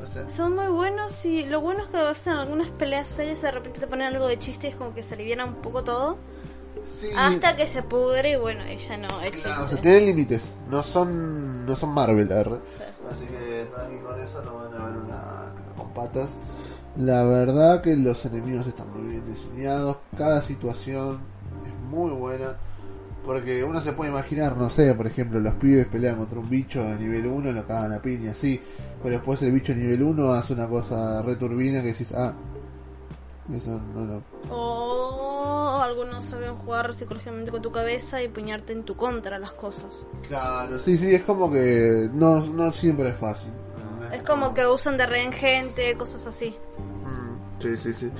O 0.04 0.08
sea, 0.08 0.30
Son 0.30 0.54
muy 0.56 0.68
buenos 0.68 1.25
y 1.25 1.46
lo 1.46 1.62
bueno 1.62 1.84
es 1.84 1.90
que 1.90 1.98
a 1.98 2.04
veces 2.10 2.28
en 2.28 2.34
algunas 2.34 2.70
peleas 2.72 3.08
serias 3.10 3.42
de 3.42 3.52
repente 3.52 3.80
te 3.80 3.88
ponen 3.88 4.08
algo 4.08 4.28
de 4.28 4.38
chiste 4.38 4.68
y 4.68 4.72
es 4.72 4.75
como 4.75 4.94
que 4.94 5.02
se 5.02 5.16
aliviana 5.16 5.46
un 5.46 5.56
poco 5.56 5.84
todo. 5.84 6.18
sí, 7.00 7.10
Hasta 7.18 7.56
que 7.56 7.66
se 7.66 7.82
pudre 7.82 8.32
y 8.32 8.36
bueno, 8.36 8.64
ella 8.66 8.98
no, 8.98 9.08
claro, 9.08 9.66
o 9.66 9.68
sea, 9.68 9.82
tienen 9.82 10.06
límites. 10.06 10.58
No 10.70 10.84
son 10.84 11.66
no 11.66 11.75
son 11.75 11.90
Marvel. 11.92 12.32
Así 12.32 13.25
que 13.25 13.68
con 14.04 14.20
eso, 14.20 14.44
no 14.44 14.56
van 14.56 14.74
a 14.74 14.86
ver 14.86 14.98
una 14.98 15.54
con 15.78 15.90
patas. 15.94 16.30
La 16.98 17.24
verdad 17.24 17.82
que 17.82 17.96
los 17.96 18.25
enemigos 18.25 18.68
están 18.68 18.92
muy 18.92 19.12
bien 19.12 19.25
diseñados, 19.25 19.98
cada 20.16 20.42
situación 20.42 21.20
es 21.66 21.90
muy 21.90 22.12
buena. 22.12 22.56
Porque 23.25 23.64
uno 23.64 23.82
se 23.82 23.94
puede 23.94 24.12
imaginar, 24.12 24.56
no 24.56 24.70
sé, 24.70 24.94
por 24.94 25.08
ejemplo, 25.08 25.40
los 25.40 25.56
pibes 25.56 25.88
pelean 25.88 26.16
contra 26.16 26.40
un 26.40 26.48
bicho 26.48 26.84
a 26.84 26.94
nivel 26.94 27.25
1, 27.25 27.52
lo 27.52 27.66
cagan 27.66 27.94
a 27.94 28.00
piña, 28.00 28.36
sí. 28.36 28.62
Pero 29.02 29.16
después 29.16 29.42
el 29.42 29.52
bicho 29.52 29.72
a 29.72 29.75
nivel 29.75 30.04
1 30.04 30.32
hace 30.32 30.54
una 30.54 30.68
cosa 30.68 31.24
returbina 31.24 31.82
que 31.82 31.88
decís, 31.88 32.14
ah, 32.16 32.34
eso 33.52 33.82
no 33.96 34.06
lo... 34.06 34.24
O 34.52 35.82
algunos 35.82 36.24
saben 36.24 36.56
jugar 36.56 36.94
psicológicamente 36.94 37.52
con 37.52 37.64
tu 37.64 37.72
cabeza 37.72 38.22
y 38.22 38.28
puñarte 38.28 38.74
en 38.74 38.84
tu 38.84 38.96
contra 38.96 39.40
las 39.40 39.54
cosas. 39.54 40.06
Claro, 40.28 40.78
sí, 40.78 40.96
sí, 40.96 41.16
es 41.16 41.22
como 41.22 41.52
que 41.52 42.10
no, 42.14 42.46
no 42.46 42.72
siempre 42.72 43.10
es 43.10 43.16
fácil. 43.16 43.50
Es 44.14 44.24
como 44.24 44.54
que 44.54 44.66
usan 44.68 44.98
de 44.98 45.06
rehén 45.06 45.32
gente, 45.32 45.96
cosas 45.98 46.26
así. 46.26 46.56
Mm, 47.06 47.62
Sí, 47.62 47.78
sí, 47.78 47.94
sí. 47.94 48.12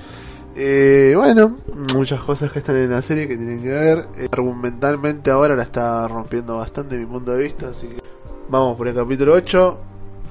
Eh, 0.58 1.12
bueno, 1.14 1.54
muchas 1.94 2.20
cosas 2.22 2.50
que 2.50 2.60
están 2.60 2.76
en 2.76 2.90
la 2.90 3.02
serie 3.02 3.28
que 3.28 3.36
tienen 3.36 3.62
que 3.62 3.68
ver. 3.68 4.08
Eh, 4.16 4.28
argumentalmente 4.32 5.30
ahora 5.30 5.54
la 5.54 5.62
está 5.62 6.08
rompiendo 6.08 6.56
bastante 6.56 6.96
mi 6.96 7.04
punto 7.04 7.32
de 7.32 7.42
vista, 7.42 7.68
así 7.68 7.88
que 7.88 8.02
vamos 8.48 8.76
por 8.76 8.88
el 8.88 8.94
capítulo 8.94 9.34
8. 9.34 9.80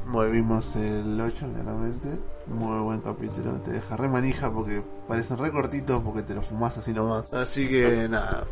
Movimos 0.08 0.76
el 0.78 1.22
8, 1.22 1.46
claramente. 1.54 2.08
Muy 2.48 2.80
buen 2.80 3.02
capítulo. 3.02 3.54
Te 3.64 3.72
deja 3.72 3.98
re 3.98 4.08
manija 4.08 4.52
porque 4.52 4.82
parecen 5.08 5.38
re 5.38 5.52
cortitos 5.52 6.02
porque 6.02 6.24
te 6.24 6.34
lo 6.34 6.42
fumás 6.42 6.76
así 6.78 6.92
nomás. 6.92 7.32
Así 7.32 7.68
que 7.68 8.08
nada, 8.10 8.46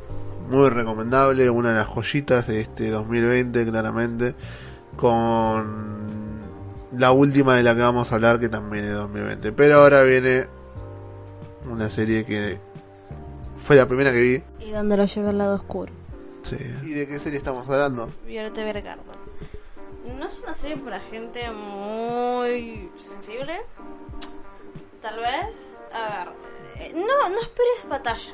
muy 0.49 0.69
recomendable. 0.69 1.49
Una 1.49 1.69
de 1.69 1.75
las 1.75 1.87
joyitas 1.87 2.45
de 2.47 2.61
este 2.61 2.91
2020, 2.91 3.65
claramente. 3.65 4.35
Con 4.95 6.22
la 6.97 7.11
última 7.11 7.55
de 7.55 7.63
la 7.63 7.75
que 7.75 7.81
vamos 7.81 8.11
a 8.11 8.15
hablar 8.15 8.39
que 8.39 8.49
también 8.49 8.85
es 8.85 8.93
2020. 8.93 9.51
Pero 9.53 9.79
ahora 9.81 10.03
viene 10.03 10.47
una 11.69 11.89
serie 11.89 12.25
que 12.25 12.59
fue 13.57 13.75
la 13.75 13.87
primera 13.87 14.11
que 14.11 14.19
vi. 14.21 14.43
Y 14.59 14.71
donde 14.71 14.97
lo 14.97 15.05
lleva 15.05 15.29
al 15.29 15.37
lado 15.37 15.55
oscuro. 15.55 15.91
Sí. 16.43 16.57
¿Y 16.83 16.93
de 16.93 17.07
qué 17.07 17.19
serie 17.19 17.37
estamos 17.37 17.67
hablando? 17.69 18.09
Violeta 18.25 18.61
Evergarden. 18.61 19.05
No 20.19 20.27
es 20.27 20.39
una 20.39 20.53
serie 20.53 20.77
para 20.77 20.99
gente 20.99 21.49
muy 21.51 22.89
sensible. 23.09 23.61
Tal 25.01 25.15
vez. 25.17 25.77
A 25.93 26.25
ver. 26.25 26.33
eh, 26.79 26.93
No, 26.95 27.29
no 27.29 27.41
esperes 27.41 27.87
batalla. 27.89 28.33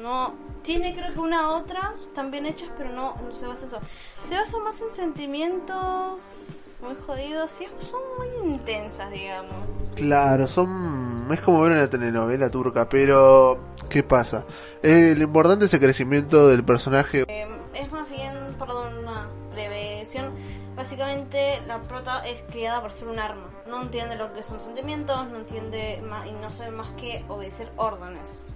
No. 0.00 0.34
Tiene 0.62 0.94
creo 0.94 1.12
que 1.12 1.20
una 1.20 1.50
otra. 1.52 1.94
Bien 2.30 2.46
hechas, 2.46 2.68
pero 2.76 2.90
no, 2.92 3.16
no 3.26 3.34
se 3.34 3.46
basa 3.46 3.64
eso. 3.66 3.80
Se 4.22 4.34
basa 4.34 4.58
más 4.58 4.80
en 4.82 4.90
sentimientos 4.90 6.78
muy 6.82 6.94
jodidos 7.06 7.60
y 7.60 7.66
son 7.84 8.00
muy 8.18 8.52
intensas, 8.52 9.10
digamos. 9.10 9.70
Claro, 9.94 10.46
son. 10.46 11.28
Es 11.30 11.40
como 11.40 11.60
ver 11.62 11.72
una 11.72 11.88
telenovela 11.88 12.50
turca, 12.50 12.88
pero. 12.88 13.58
¿Qué 13.88 14.02
pasa? 14.02 14.44
Eh, 14.82 15.14
lo 15.16 15.24
importante 15.24 15.64
es 15.64 15.74
el 15.74 15.80
crecimiento 15.80 16.48
del 16.48 16.64
personaje. 16.64 17.24
Eh, 17.26 17.48
es 17.74 17.90
más 17.90 18.08
bien, 18.08 18.54
perdón, 18.58 18.98
una 18.98 19.28
prevención. 19.52 20.32
Básicamente, 20.76 21.60
la 21.66 21.80
prota 21.82 22.20
es 22.26 22.44
criada 22.50 22.80
para 22.80 22.92
ser 22.92 23.08
un 23.08 23.18
arma. 23.18 23.48
No 23.66 23.82
entiende 23.82 24.16
lo 24.16 24.32
que 24.32 24.42
son 24.42 24.60
sentimientos, 24.60 25.28
no 25.28 25.38
entiende 25.38 26.02
más, 26.08 26.26
y 26.26 26.32
no 26.32 26.52
sabe 26.52 26.70
más 26.70 26.90
que 26.90 27.24
obedecer 27.28 27.72
órdenes. 27.76 28.46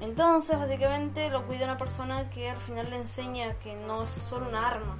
Entonces, 0.00 0.58
básicamente, 0.58 1.28
lo 1.30 1.46
cuida 1.46 1.64
una 1.64 1.76
persona 1.76 2.30
que 2.30 2.50
al 2.50 2.56
final 2.56 2.88
le 2.90 2.96
enseña 2.98 3.54
que 3.54 3.74
no 3.74 4.04
es 4.04 4.10
solo 4.10 4.48
una 4.48 4.66
arma, 4.66 4.96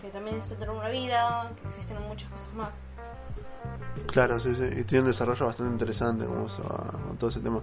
que 0.00 0.08
también 0.08 0.36
es 0.36 0.48
tener 0.48 0.70
una 0.70 0.88
vida, 0.88 1.52
que 1.60 1.66
existen 1.66 2.00
muchas 2.02 2.30
cosas 2.30 2.54
más. 2.54 2.82
Claro, 4.06 4.38
sí, 4.38 4.54
sí. 4.54 4.80
Y 4.80 4.84
tiene 4.84 5.04
un 5.04 5.10
desarrollo 5.10 5.46
bastante 5.46 5.72
interesante 5.72 6.26
como 6.26 6.46
va 6.46 6.90
con 7.06 7.16
todo 7.16 7.30
ese 7.30 7.40
tema. 7.40 7.62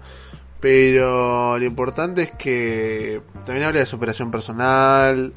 Pero 0.59 1.57
lo 1.57 1.65
importante 1.65 2.23
es 2.23 2.31
que 2.31 3.21
también 3.45 3.65
habla 3.65 3.79
de 3.79 3.85
superación 3.85 4.29
personal 4.29 5.33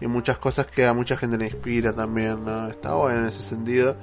y 0.00 0.06
muchas 0.06 0.38
cosas 0.38 0.66
que 0.66 0.86
a 0.86 0.92
mucha 0.92 1.16
gente 1.16 1.38
le 1.38 1.46
inspira 1.46 1.94
también, 1.94 2.44
¿no? 2.44 2.68
Está 2.68 2.94
bueno 2.94 3.20
en 3.20 3.26
ese 3.26 3.42
sentido. 3.42 3.96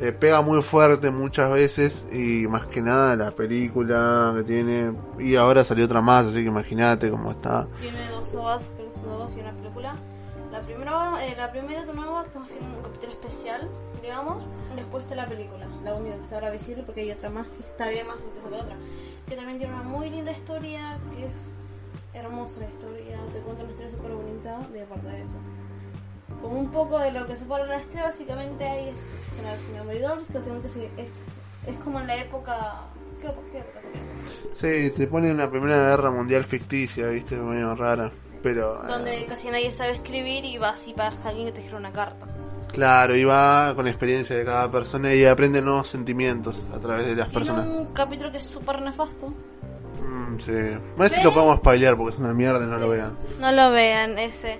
Eh, 0.00 0.12
pega 0.12 0.42
muy 0.42 0.62
fuerte 0.62 1.10
muchas 1.10 1.52
veces 1.52 2.06
y 2.10 2.46
más 2.48 2.66
que 2.66 2.80
nada 2.80 3.14
la 3.14 3.30
película 3.30 4.32
que 4.36 4.42
tiene. 4.42 4.92
Y 5.18 5.36
ahora 5.36 5.64
salió 5.64 5.84
otra 5.84 6.00
más, 6.00 6.26
así 6.26 6.38
que 6.42 6.48
imagínate 6.48 7.10
cómo 7.10 7.30
está. 7.30 7.68
Tiene 7.80 8.08
dos 8.10 8.34
ovas, 8.34 8.70
que 8.70 8.98
son 8.98 9.18
dos 9.18 9.36
y 9.36 9.40
una 9.40 9.52
película. 9.52 9.94
La 10.50 10.60
primera, 10.60 11.24
eh, 11.24 11.34
la 11.36 11.50
primera 11.50 11.82
es 11.82 11.94
nueva, 11.94 12.24
que 12.24 12.30
es 12.30 12.34
un 12.36 12.82
capítulo 12.82 13.12
especial, 13.12 13.70
digamos. 14.02 14.44
Después 14.74 15.04
está 15.04 15.14
la 15.14 15.26
película, 15.26 15.66
la 15.84 15.94
única 15.94 16.16
que 16.16 16.22
está 16.22 16.34
ahora 16.36 16.50
visible 16.50 16.82
porque 16.84 17.02
hay 17.02 17.12
otra 17.12 17.30
más 17.30 17.46
que 17.46 17.60
está 17.60 17.88
bien 17.88 18.06
más 18.06 18.16
intensa 18.22 18.48
que 18.48 18.54
otra. 18.56 18.76
Que 19.28 19.36
también 19.36 19.58
tiene 19.58 19.74
una 19.74 19.82
muy 19.82 20.10
linda 20.10 20.32
historia, 20.32 20.98
que 21.14 21.26
es 21.26 21.32
hermosa 22.14 22.60
la 22.60 22.66
historia, 22.66 23.18
te 23.32 23.40
cuenta 23.40 23.62
una 23.62 23.72
historia 23.72 23.92
súper 23.92 24.12
bonita 24.12 24.58
de 24.72 24.84
parte 24.84 25.08
de 25.08 25.22
eso. 25.22 25.36
Como 26.42 26.58
un 26.58 26.70
poco 26.70 26.98
de 26.98 27.12
lo 27.12 27.26
que 27.26 27.36
se 27.36 27.44
pone 27.44 27.62
en 27.64 27.68
la 27.70 27.76
estrella, 27.78 28.04
básicamente 28.06 28.64
ahí 28.64 28.88
es, 28.90 29.04
es 29.14 29.84
Mary 29.86 29.98
Dobbs, 30.00 30.26
que 30.26 30.34
básicamente 30.34 30.68
es, 30.68 30.76
es, 30.98 31.22
es 31.66 31.76
como 31.82 32.00
en 32.00 32.06
la 32.08 32.16
época... 32.16 32.56
¿Qué, 33.20 33.28
qué 33.52 33.58
época 33.58 33.80
sería? 33.80 34.02
Sí, 34.52 34.90
te 34.90 35.06
pone 35.06 35.30
una 35.30 35.48
primera 35.48 35.76
guerra 35.90 36.10
mundial 36.10 36.44
ficticia, 36.44 37.06
viste, 37.06 37.36
medio 37.36 37.74
rara. 37.76 38.10
Pero. 38.42 38.82
eh, 38.84 38.88
Donde 38.88 39.24
casi 39.26 39.48
nadie 39.48 39.70
sabe 39.70 39.92
escribir 39.92 40.44
y 40.44 40.58
vas 40.58 40.88
y 40.88 40.92
pagas 40.92 41.24
a 41.24 41.28
alguien 41.28 41.46
que 41.46 41.52
te 41.52 41.60
escriba 41.60 41.78
una 41.78 41.92
carta. 41.92 42.26
Claro, 42.72 43.14
y 43.14 43.22
va 43.22 43.72
con 43.76 43.84
la 43.84 43.90
experiencia 43.92 44.36
de 44.36 44.44
cada 44.44 44.68
persona 44.70 45.14
y 45.14 45.24
aprende 45.24 45.62
nuevos 45.62 45.86
sentimientos 45.88 46.66
a 46.74 46.80
través 46.80 47.06
de 47.06 47.14
las 47.14 47.28
Tiene 47.28 47.44
personas. 47.46 47.66
un 47.68 47.86
capítulo 47.92 48.32
que 48.32 48.38
es 48.38 48.44
súper 48.44 48.80
nefasto. 48.82 49.28
Mm, 50.02 50.38
sí. 50.40 50.52
No 50.96 51.06
sé 51.08 51.14
si 51.16 51.22
lo 51.22 51.32
podemos 51.32 51.58
spoilear 51.58 51.96
porque 51.96 52.14
es 52.14 52.18
una 52.18 52.32
mierda 52.34 52.64
y 52.64 52.68
no 52.68 52.78
lo 52.78 52.88
vean. 52.88 53.16
No 53.38 53.52
lo 53.52 53.70
vean 53.70 54.18
ese. 54.18 54.58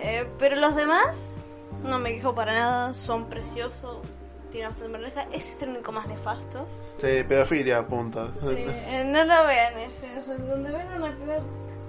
Eh, 0.00 0.26
pero 0.38 0.56
los 0.56 0.76
demás, 0.76 1.42
no 1.82 1.98
me 1.98 2.14
quejo 2.14 2.34
para 2.34 2.54
nada, 2.54 2.94
son 2.94 3.28
preciosos. 3.28 4.20
Tienen 4.50 4.70
bastante 4.70 4.96
moraleja. 4.96 5.22
Ese 5.32 5.56
es 5.56 5.62
el 5.62 5.70
único 5.70 5.92
más 5.92 6.06
nefasto. 6.06 6.66
Sí, 6.98 7.22
pedofilia, 7.28 7.86
punta. 7.86 8.28
Eh, 8.42 9.04
no 9.06 9.24
lo 9.24 9.46
vean 9.46 9.78
ese. 9.78 10.18
O 10.18 10.22
sea, 10.22 10.36
donde 10.36 10.70
ven 10.70 10.88
a 10.88 10.96
una 10.96 11.14
piba 11.14 11.36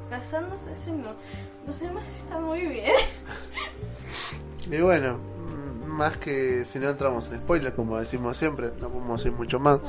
casándose, 0.10 0.72
ese 0.72 0.92
no. 0.92 1.14
Los 1.66 1.80
demás 1.80 2.12
están 2.16 2.44
muy 2.44 2.66
bien. 2.66 2.94
Y 4.70 4.82
bueno, 4.82 5.20
más 5.86 6.18
que 6.18 6.64
si 6.66 6.80
no 6.80 6.90
entramos 6.90 7.28
en 7.28 7.42
spoiler, 7.42 7.74
como 7.74 7.98
decimos 7.98 8.38
siempre, 8.38 8.72
no 8.80 8.90
podemos 8.90 9.24
decir 9.24 9.38
mucho 9.38 9.60
más. 9.60 9.80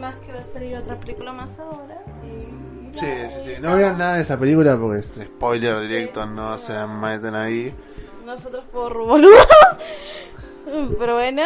más 0.00 0.16
que 0.16 0.32
va 0.32 0.40
a 0.40 0.44
salir 0.44 0.76
otra 0.76 0.98
película 0.98 1.32
más 1.32 1.58
ahora. 1.58 2.02
Y 2.24 2.75
Sí, 3.00 3.06
sí, 3.06 3.40
sí. 3.44 3.52
No 3.60 3.76
vean 3.76 3.98
nada 3.98 4.14
de 4.14 4.22
esa 4.22 4.38
película 4.38 4.76
porque 4.78 5.00
es 5.00 5.20
spoiler 5.22 5.80
directo, 5.80 6.26
no 6.26 6.56
se 6.58 6.72
la 6.74 6.86
meten 6.86 7.34
ahí. 7.34 7.74
Nosotros 8.24 8.64
por 8.72 8.96
boludos. 8.96 9.46
Pero 10.98 11.14
bueno. 11.14 11.42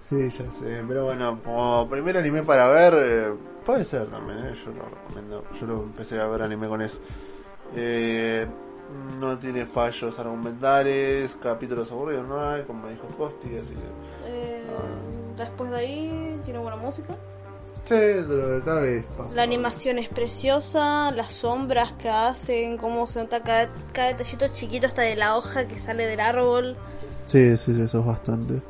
Sí, 0.00 0.28
ya 0.28 0.50
sé, 0.50 0.84
pero 0.86 1.04
bueno, 1.04 1.40
como 1.42 1.88
primer 1.88 2.18
anime 2.18 2.42
para 2.42 2.68
ver, 2.68 2.94
eh, 2.98 3.34
puede 3.64 3.86
ser 3.86 4.06
también, 4.10 4.38
¿eh? 4.40 4.54
yo 4.54 4.70
lo 4.72 4.84
recomiendo. 4.84 5.44
Yo 5.58 5.66
lo 5.66 5.82
empecé 5.82 6.20
a 6.20 6.26
ver 6.26 6.42
anime 6.42 6.68
con 6.68 6.82
eso. 6.82 6.98
Eh, 7.74 8.46
no 9.18 9.38
tiene 9.38 9.64
fallos 9.64 10.18
argumentales, 10.18 11.36
capítulos 11.42 11.90
aburridos 11.90 12.28
no 12.28 12.38
hay, 12.46 12.64
como 12.64 12.88
dijo 12.88 13.06
Costi, 13.16 13.56
así 13.56 13.72
que. 13.72 14.26
Eh, 14.26 14.66
después 15.38 15.70
de 15.70 15.76
ahí 15.78 16.40
tiene 16.44 16.58
buena 16.58 16.76
música. 16.76 17.16
De 17.88 18.98
es 18.98 19.04
paso. 19.04 19.34
La 19.34 19.42
animación 19.42 19.98
es 19.98 20.08
preciosa, 20.08 21.10
las 21.12 21.32
sombras 21.32 21.92
que 21.92 22.08
hacen, 22.08 22.78
cómo 22.78 23.06
se 23.08 23.18
nota 23.20 23.42
cada, 23.42 23.68
cada 23.92 24.08
detallito 24.08 24.48
chiquito 24.48 24.86
hasta 24.86 25.02
de 25.02 25.16
la 25.16 25.36
hoja 25.36 25.66
que 25.66 25.78
sale 25.78 26.06
del 26.06 26.20
árbol. 26.20 26.76
Sí, 27.26 27.56
sí, 27.58 27.74
sí, 27.74 27.82
eso 27.82 28.00
es 28.00 28.06
bastante. 28.06 28.62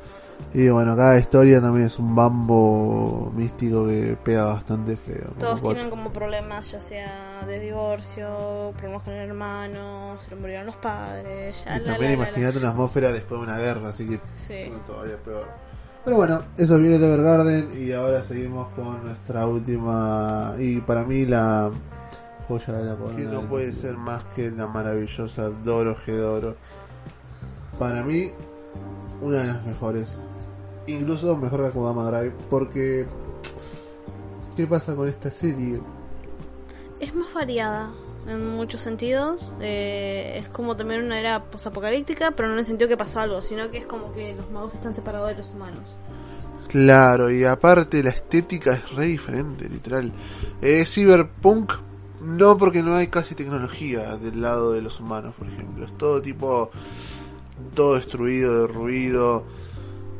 Y 0.53 0.69
bueno, 0.69 0.97
cada 0.97 1.19
historia 1.19 1.61
también 1.61 1.87
es 1.87 1.99
un 1.99 2.15
bambo 2.15 3.33
místico 3.35 3.87
que 3.87 4.17
pega 4.23 4.45
bastante 4.45 4.97
feo. 4.97 5.31
Todos 5.39 5.63
tienen 5.63 5.91
como 5.91 6.13
problemas, 6.13 6.73
ya 6.73 6.81
sea 6.81 7.45
de 7.47 7.61
divorcio, 7.61 8.73
problemas 8.77 9.03
con 9.03 9.13
el 9.15 9.29
hermano, 9.29 10.17
se 10.21 10.31
le 10.31 10.37
murieron 10.37 10.67
los 10.67 10.77
padres. 10.77 11.57
ya, 11.65 11.77
Y 11.77 11.81
la, 11.81 11.85
también 11.85 12.13
imagínate 12.13 12.59
una 12.59 12.71
atmósfera 12.71 13.13
después 13.13 13.41
de 13.41 13.47
una 13.47 13.59
guerra, 13.59 13.89
así 13.89 14.09
que 14.09 14.21
Sí. 14.47 14.73
todavía 14.87 15.17
peor. 15.19 15.49
Pero 16.05 16.17
bueno, 16.19 16.43
eso 16.59 16.79
viene 16.79 16.99
de 16.99 17.07
Evergarden 17.07 17.69
y 17.83 17.93
ahora 17.93 18.23
seguimos 18.23 18.69
con 18.75 19.03
nuestra 19.05 19.47
última 19.47 20.55
y 20.59 20.81
para 20.83 21.03
mí 21.03 21.25
la 21.25 21.71
joya 22.47 22.75
de 22.75 22.85
la 22.85 22.97
corona. 22.97 23.17
Que 23.17 23.25
no 23.25 23.41
puede 23.43 23.73
ser 23.73 23.97
más 23.97 24.23
que 24.37 24.51
la 24.51 24.67
maravillosa 24.67 25.49
Doro 25.49 25.97
Gedoro. 25.97 26.57
Para 27.79 28.03
mí, 28.03 28.31
una 29.23 29.39
de 29.39 29.47
las 29.47 29.65
mejores. 29.65 30.23
Incluso 30.87 31.39
mejor 31.39 31.63
que 31.63 31.67
Akudama 31.69 32.05
Drive. 32.11 32.35
Porque, 32.51 33.07
¿qué 34.57 34.67
pasa 34.67 34.95
con 34.95 35.09
esta 35.09 35.31
serie? 35.31 35.81
Es 37.01 37.15
más 37.15 37.33
variada 37.33 37.91
en 38.27 38.49
muchos 38.57 38.81
sentidos. 38.81 39.53
Eh, 39.61 40.41
es 40.43 40.49
como 40.49 40.77
también 40.77 41.05
una 41.05 41.19
era 41.19 41.45
posapocalíptica, 41.45 42.31
pero 42.33 42.49
no 42.49 42.55
en 42.55 42.61
el 42.61 42.65
sentido 42.65 42.89
que 42.89 42.97
pasó 42.97 43.21
algo, 43.21 43.43
sino 43.43 43.71
que 43.71 43.79
es 43.79 43.87
como 43.87 44.13
que 44.13 44.35
los 44.35 44.51
magos 44.51 44.75
están 44.75 44.95
separados 44.95 45.29
de 45.31 45.37
los 45.37 45.51
humanos. 45.51 45.99
Claro, 46.69 47.31
y 47.31 47.45
aparte 47.45 48.03
la 48.03 48.11
estética 48.11 48.73
es 48.73 48.91
re 48.93 49.07
diferente, 49.07 49.69
literal. 49.69 50.13
Es 50.61 50.93
cyberpunk, 50.93 51.73
no 52.23 52.57
porque 52.57 52.83
no 52.83 52.97
hay 52.97 53.09
casi 53.09 53.35
tecnología 53.35 54.17
del 54.17 54.41
lado 54.41 54.73
de 54.73 54.83
los 54.83 54.99
humanos, 54.99 55.35
por 55.39 55.47
ejemplo. 55.47 55.85
Es 55.85 55.97
todo 55.97 56.21
tipo, 56.21 56.71
todo 57.75 57.95
destruido, 57.95 58.67
derruido 58.67 59.45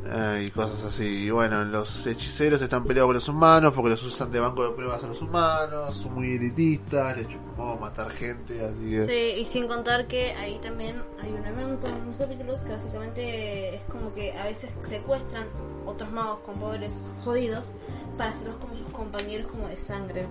eh, 0.07 0.45
y 0.47 0.51
cosas 0.51 0.83
así. 0.83 1.03
Y 1.03 1.29
bueno, 1.31 1.63
los 1.65 2.05
hechiceros 2.05 2.61
están 2.61 2.83
peleados 2.83 3.07
con 3.09 3.15
los 3.15 3.27
humanos 3.27 3.73
porque 3.73 3.89
los 3.89 4.03
usan 4.03 4.31
de 4.31 4.39
banco 4.39 4.63
de 4.63 4.75
pruebas 4.75 5.03
a 5.03 5.07
los 5.07 5.21
humanos, 5.21 5.95
son 5.95 6.13
muy 6.13 6.35
elitistas, 6.35 7.17
les 7.17 7.27
chupó 7.27 7.77
matar 7.77 8.11
gente, 8.11 8.63
así 8.63 8.89
que... 8.89 9.05
Sí, 9.05 9.41
y 9.41 9.45
sin 9.45 9.67
contar 9.67 10.07
que 10.07 10.33
ahí 10.33 10.59
también 10.59 11.01
hay 11.21 11.31
un 11.31 11.45
evento 11.45 11.87
en 11.87 12.07
los 12.07 12.17
capítulos 12.17 12.63
que 12.63 12.71
básicamente 12.71 13.75
es 13.75 13.81
como 13.83 14.13
que 14.13 14.31
a 14.33 14.45
veces 14.45 14.71
secuestran 14.81 15.47
otros 15.85 16.11
magos 16.11 16.39
con 16.39 16.59
poderes 16.59 17.09
jodidos 17.23 17.71
para 18.17 18.29
hacerlos 18.29 18.57
como 18.57 18.75
sus 18.75 18.89
compañeros 18.89 19.47
como 19.47 19.67
de 19.67 19.77
sangre. 19.77 20.27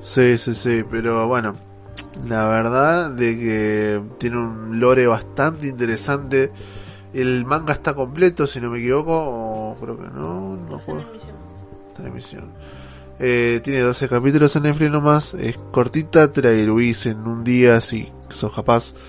Sí, 0.00 0.38
sí, 0.38 0.54
sí, 0.54 0.82
pero 0.88 1.26
bueno, 1.26 1.56
la 2.26 2.44
verdad 2.48 3.10
de 3.10 3.38
que 3.38 4.02
tiene 4.18 4.38
un 4.38 4.78
lore 4.78 5.06
bastante 5.06 5.66
interesante. 5.66 6.52
El 7.12 7.44
manga 7.44 7.72
está 7.72 7.94
completo, 7.94 8.46
si 8.46 8.60
no 8.60 8.70
me 8.70 8.78
equivoco, 8.78 9.12
o 9.12 9.76
creo 9.80 9.98
que 9.98 10.04
no, 10.04 10.56
no 10.56 10.78
juego. 10.78 11.04
Está 11.14 12.02
en 12.02 12.08
emisión. 12.08 12.52
Eh, 13.18 13.60
tiene 13.62 13.80
12 13.80 14.08
capítulos 14.08 14.56
en 14.56 14.64
Netflix 14.64 14.90
nomás, 14.90 15.34
es 15.34 15.56
cortita, 15.70 16.32
te 16.32 16.42
la 16.42 16.50
diluís 16.50 17.06
en 17.06 17.26
un 17.26 17.44
día 17.44 17.80
si 17.80 18.10
sos 18.28 18.54
capaz. 18.54 18.94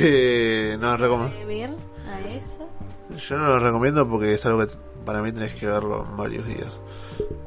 Eh, 0.00 0.78
no, 0.80 0.96
recomiendo. 0.96 1.76
A 2.08 2.20
eso. 2.30 2.66
Yo 3.10 3.38
no 3.38 3.46
lo 3.46 3.58
recomiendo 3.58 4.08
porque 4.08 4.34
es 4.34 4.44
algo 4.46 4.66
que 4.66 4.74
para 5.04 5.22
mí 5.22 5.30
tenés 5.32 5.54
que 5.54 5.66
verlo 5.66 6.06
en 6.10 6.16
varios 6.16 6.46
días. 6.46 6.80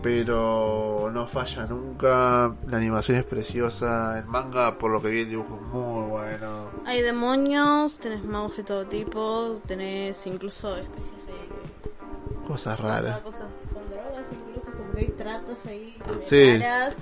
Pero 0.02 1.10
no 1.14 1.28
falla 1.28 1.66
nunca. 1.66 2.54
La 2.68 2.78
animación 2.78 3.18
es 3.18 3.26
preciosa. 3.26 4.18
El 4.20 4.26
manga, 4.26 4.78
por 4.78 4.92
lo 4.92 5.02
que 5.02 5.10
vi, 5.10 5.20
el 5.22 5.30
dibujo 5.30 5.56
es 5.62 5.74
muy 5.74 6.04
bueno. 6.10 6.70
Hay 6.86 7.02
demonios, 7.02 7.98
tenés 8.00 8.24
magos 8.24 8.56
de 8.58 8.64
todo 8.64 8.86
tipo, 8.86 9.54
tenés 9.68 10.26
incluso 10.28 10.76
especies 10.78 11.14
de 11.28 12.48
Cosas 12.48 12.80
raras. 12.80 13.20
cosas 13.20 13.48
con 13.74 13.88
drogas, 13.90 14.32
incluso 14.32 14.76
como 14.78 14.92
que 14.94 15.00
hay 15.02 15.08
tratos 15.10 15.66
ahí 15.68 15.98
Sí. 16.24 16.58
raras. 16.58 16.96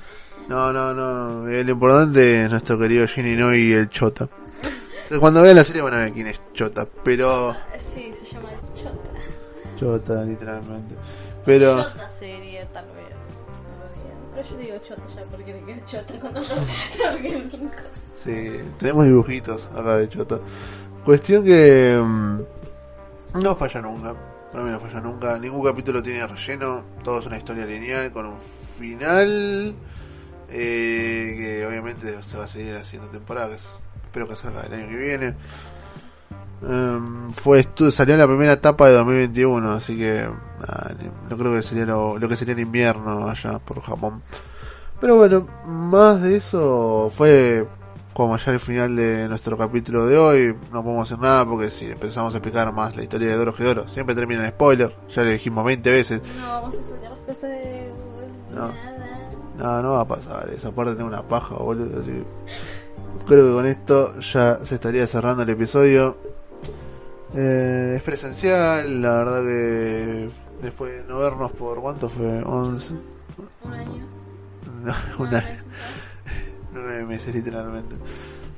No, 0.50 0.74
no, 0.74 0.94
no. 0.94 1.46
Lo 1.46 1.72
importante 1.72 2.44
es 2.46 2.50
nuestro 2.50 2.80
querido 2.80 3.08
Ginny 3.08 3.32
y 3.58 3.74
el 3.74 3.90
Chota. 3.90 4.28
Cuando 5.20 5.42
vean 5.42 5.56
la 5.56 5.64
serie 5.64 5.82
van 5.82 5.94
a 5.94 5.98
ver 6.00 6.14
quién 6.14 6.28
es 6.28 6.42
Chota. 6.54 6.88
Pero. 7.04 7.56
Sí, 7.78 8.12
se 8.14 8.26
llama 8.26 8.50
Chota. 8.74 9.10
Chota, 9.76 10.24
literalmente. 10.24 10.96
Pero. 11.46 11.82
Chota 11.84 12.10
sería, 12.10 12.66
tal 12.72 12.86
vez. 12.88 13.06
Pero 14.36 14.50
yo 14.50 14.58
digo 14.58 14.78
Chota 14.80 15.08
ya 15.16 15.24
porque 15.24 15.54
le 15.54 15.64
queda 15.64 15.86
Chota 15.86 16.20
cuando 16.20 16.42
lo. 16.42 16.48
Sí, 18.16 18.60
tenemos 18.80 19.06
dibujitos 19.06 19.68
acá 19.76 19.98
de 19.98 20.10
Chota. 20.10 20.40
Cuestión 21.06 21.44
que 21.46 22.00
mm, 22.04 22.40
no 23.42 23.56
falla 23.56 23.82
nunca. 23.82 24.16
Para 24.52 24.64
mí 24.64 24.70
no 24.72 24.80
falla 24.80 25.00
nunca. 25.00 25.38
Ningún 25.40 25.64
capítulo 25.64 26.02
tiene 26.04 26.26
relleno. 26.26 26.84
Todo 27.04 27.20
es 27.20 27.26
una 27.28 27.38
historia 27.38 27.66
lineal 27.66 28.12
con 28.12 28.26
un 28.26 28.40
final. 28.40 29.76
eh, 30.50 31.36
que 31.38 31.66
obviamente 31.66 32.22
se 32.24 32.38
va 32.38 32.46
a 32.46 32.48
seguir 32.48 32.76
haciendo 32.76 33.08
temporada. 33.10 33.56
Espero 34.18 34.30
que 34.30 34.36
salga 34.36 34.62
el 34.62 34.74
año 34.74 34.90
que 34.90 34.96
viene. 34.98 35.36
Em, 36.68 37.32
fue 37.34 37.64
salió 37.92 38.16
en 38.16 38.20
la 38.20 38.26
primera 38.26 38.54
etapa 38.54 38.88
de 38.88 38.96
2021, 38.96 39.74
así 39.74 39.96
que 39.96 40.28
nada, 40.60 40.96
no 41.30 41.38
creo 41.38 41.54
que 41.54 41.62
sería 41.62 41.86
lo, 41.86 42.18
lo 42.18 42.28
que 42.28 42.36
sería 42.36 42.56
el 42.56 42.62
invierno 42.62 43.30
allá 43.30 43.60
por 43.60 43.80
Japón. 43.84 44.24
Pero 45.00 45.18
bueno, 45.18 45.48
más 45.68 46.24
de 46.24 46.38
eso 46.38 47.12
fue 47.16 47.68
como 48.16 48.36
ya 48.38 48.54
el 48.54 48.60
final 48.60 48.96
de 48.96 49.28
nuestro 49.28 49.56
capítulo 49.56 50.08
de 50.08 50.18
hoy. 50.18 50.56
No 50.74 50.82
podemos 50.84 51.08
hacer 51.08 51.20
nada 51.22 51.46
porque 51.46 51.70
si 51.70 51.86
empezamos 51.86 52.34
a 52.34 52.38
explicar 52.38 52.74
más 52.74 52.96
la 52.96 53.04
historia 53.04 53.28
de 53.28 53.36
Doro 53.36 53.54
Gedoro, 53.54 53.88
siempre 53.88 54.16
termina 54.16 54.44
en 54.44 54.50
spoiler. 54.50 54.96
Ya 55.16 55.22
lo 55.24 55.30
dijimos 55.30 55.64
20 55.64 55.92
veces. 55.92 56.24
No 56.40 56.48
vamos 56.48 56.74
a 56.74 56.96
sacar 56.96 57.12
las 57.12 57.20
cosas 57.20 57.52
de 57.52 57.92
No. 58.52 58.62
nada. 58.68 59.04
No, 59.60 59.82
no 59.82 59.92
va 59.94 60.02
a 60.02 60.08
pasar 60.08 60.50
eso. 60.56 60.70
Aparte 60.70 60.96
tengo 60.96 61.08
una 61.08 61.22
paja, 61.22 61.56
boludo. 61.56 62.00
Así. 62.02 62.24
Creo 63.26 63.48
que 63.48 63.54
con 63.54 63.66
esto 63.66 64.20
ya 64.20 64.60
se 64.66 64.76
estaría 64.76 65.06
cerrando 65.08 65.44
el 65.44 65.50
episodio. 65.50 66.18
Eh, 67.34 67.96
es 67.98 68.04
presencial, 68.04 69.02
la 69.02 69.16
verdad 69.18 69.44
que 69.44 70.30
después 70.62 70.94
de 70.94 71.04
no 71.10 71.20
vernos 71.20 71.52
por 71.52 71.82
cuánto 71.82 72.08
fue, 72.10 72.42
11, 72.42 72.96
Un 73.66 73.74
año. 73.74 74.06
no, 74.84 74.94
Nueve 74.94 75.16
una, 75.20 75.42
meses. 75.42 75.66
nueve 76.72 77.06
meses 77.06 77.36
literalmente. 77.36 77.96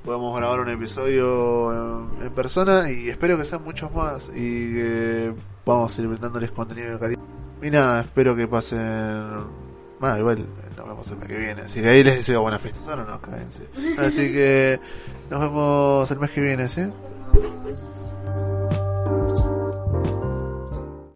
podamos 0.05 0.37
grabar 0.37 0.59
un 0.59 0.69
episodio 0.69 1.73
en, 2.19 2.23
en 2.25 2.31
persona 2.33 2.91
y 2.91 3.09
espero 3.09 3.37
que 3.37 3.45
sean 3.45 3.63
muchos 3.63 3.91
más 3.91 4.29
y 4.29 4.73
que 4.73 5.33
vamos 5.65 5.97
a 5.97 6.01
ir 6.01 6.07
brindándoles 6.07 6.51
contenido 6.51 6.93
de 6.93 6.99
calidad. 6.99 7.19
Y 7.61 7.71
nada, 7.71 8.01
espero 8.01 8.35
que 8.35 8.47
pasen... 8.47 9.58
Bueno, 9.99 10.17
igual 10.17 10.45
nos 10.77 10.87
vemos 10.87 11.11
el 11.11 11.17
mes 11.17 11.27
que 11.27 11.37
viene, 11.37 11.61
así 11.61 11.81
que 11.81 11.89
ahí 11.89 12.03
les 12.03 12.17
deseo 12.17 12.41
buenas 12.41 12.61
fiestas, 12.61 12.87
ahora 12.87 13.03
no, 13.03 13.21
cádense. 13.21 13.67
Así 13.97 14.31
que 14.31 14.79
nos 15.29 15.41
vemos 15.41 16.09
el 16.09 16.19
mes 16.19 16.31
que 16.31 16.41
viene, 16.41 16.67
¿sí? 16.67 16.81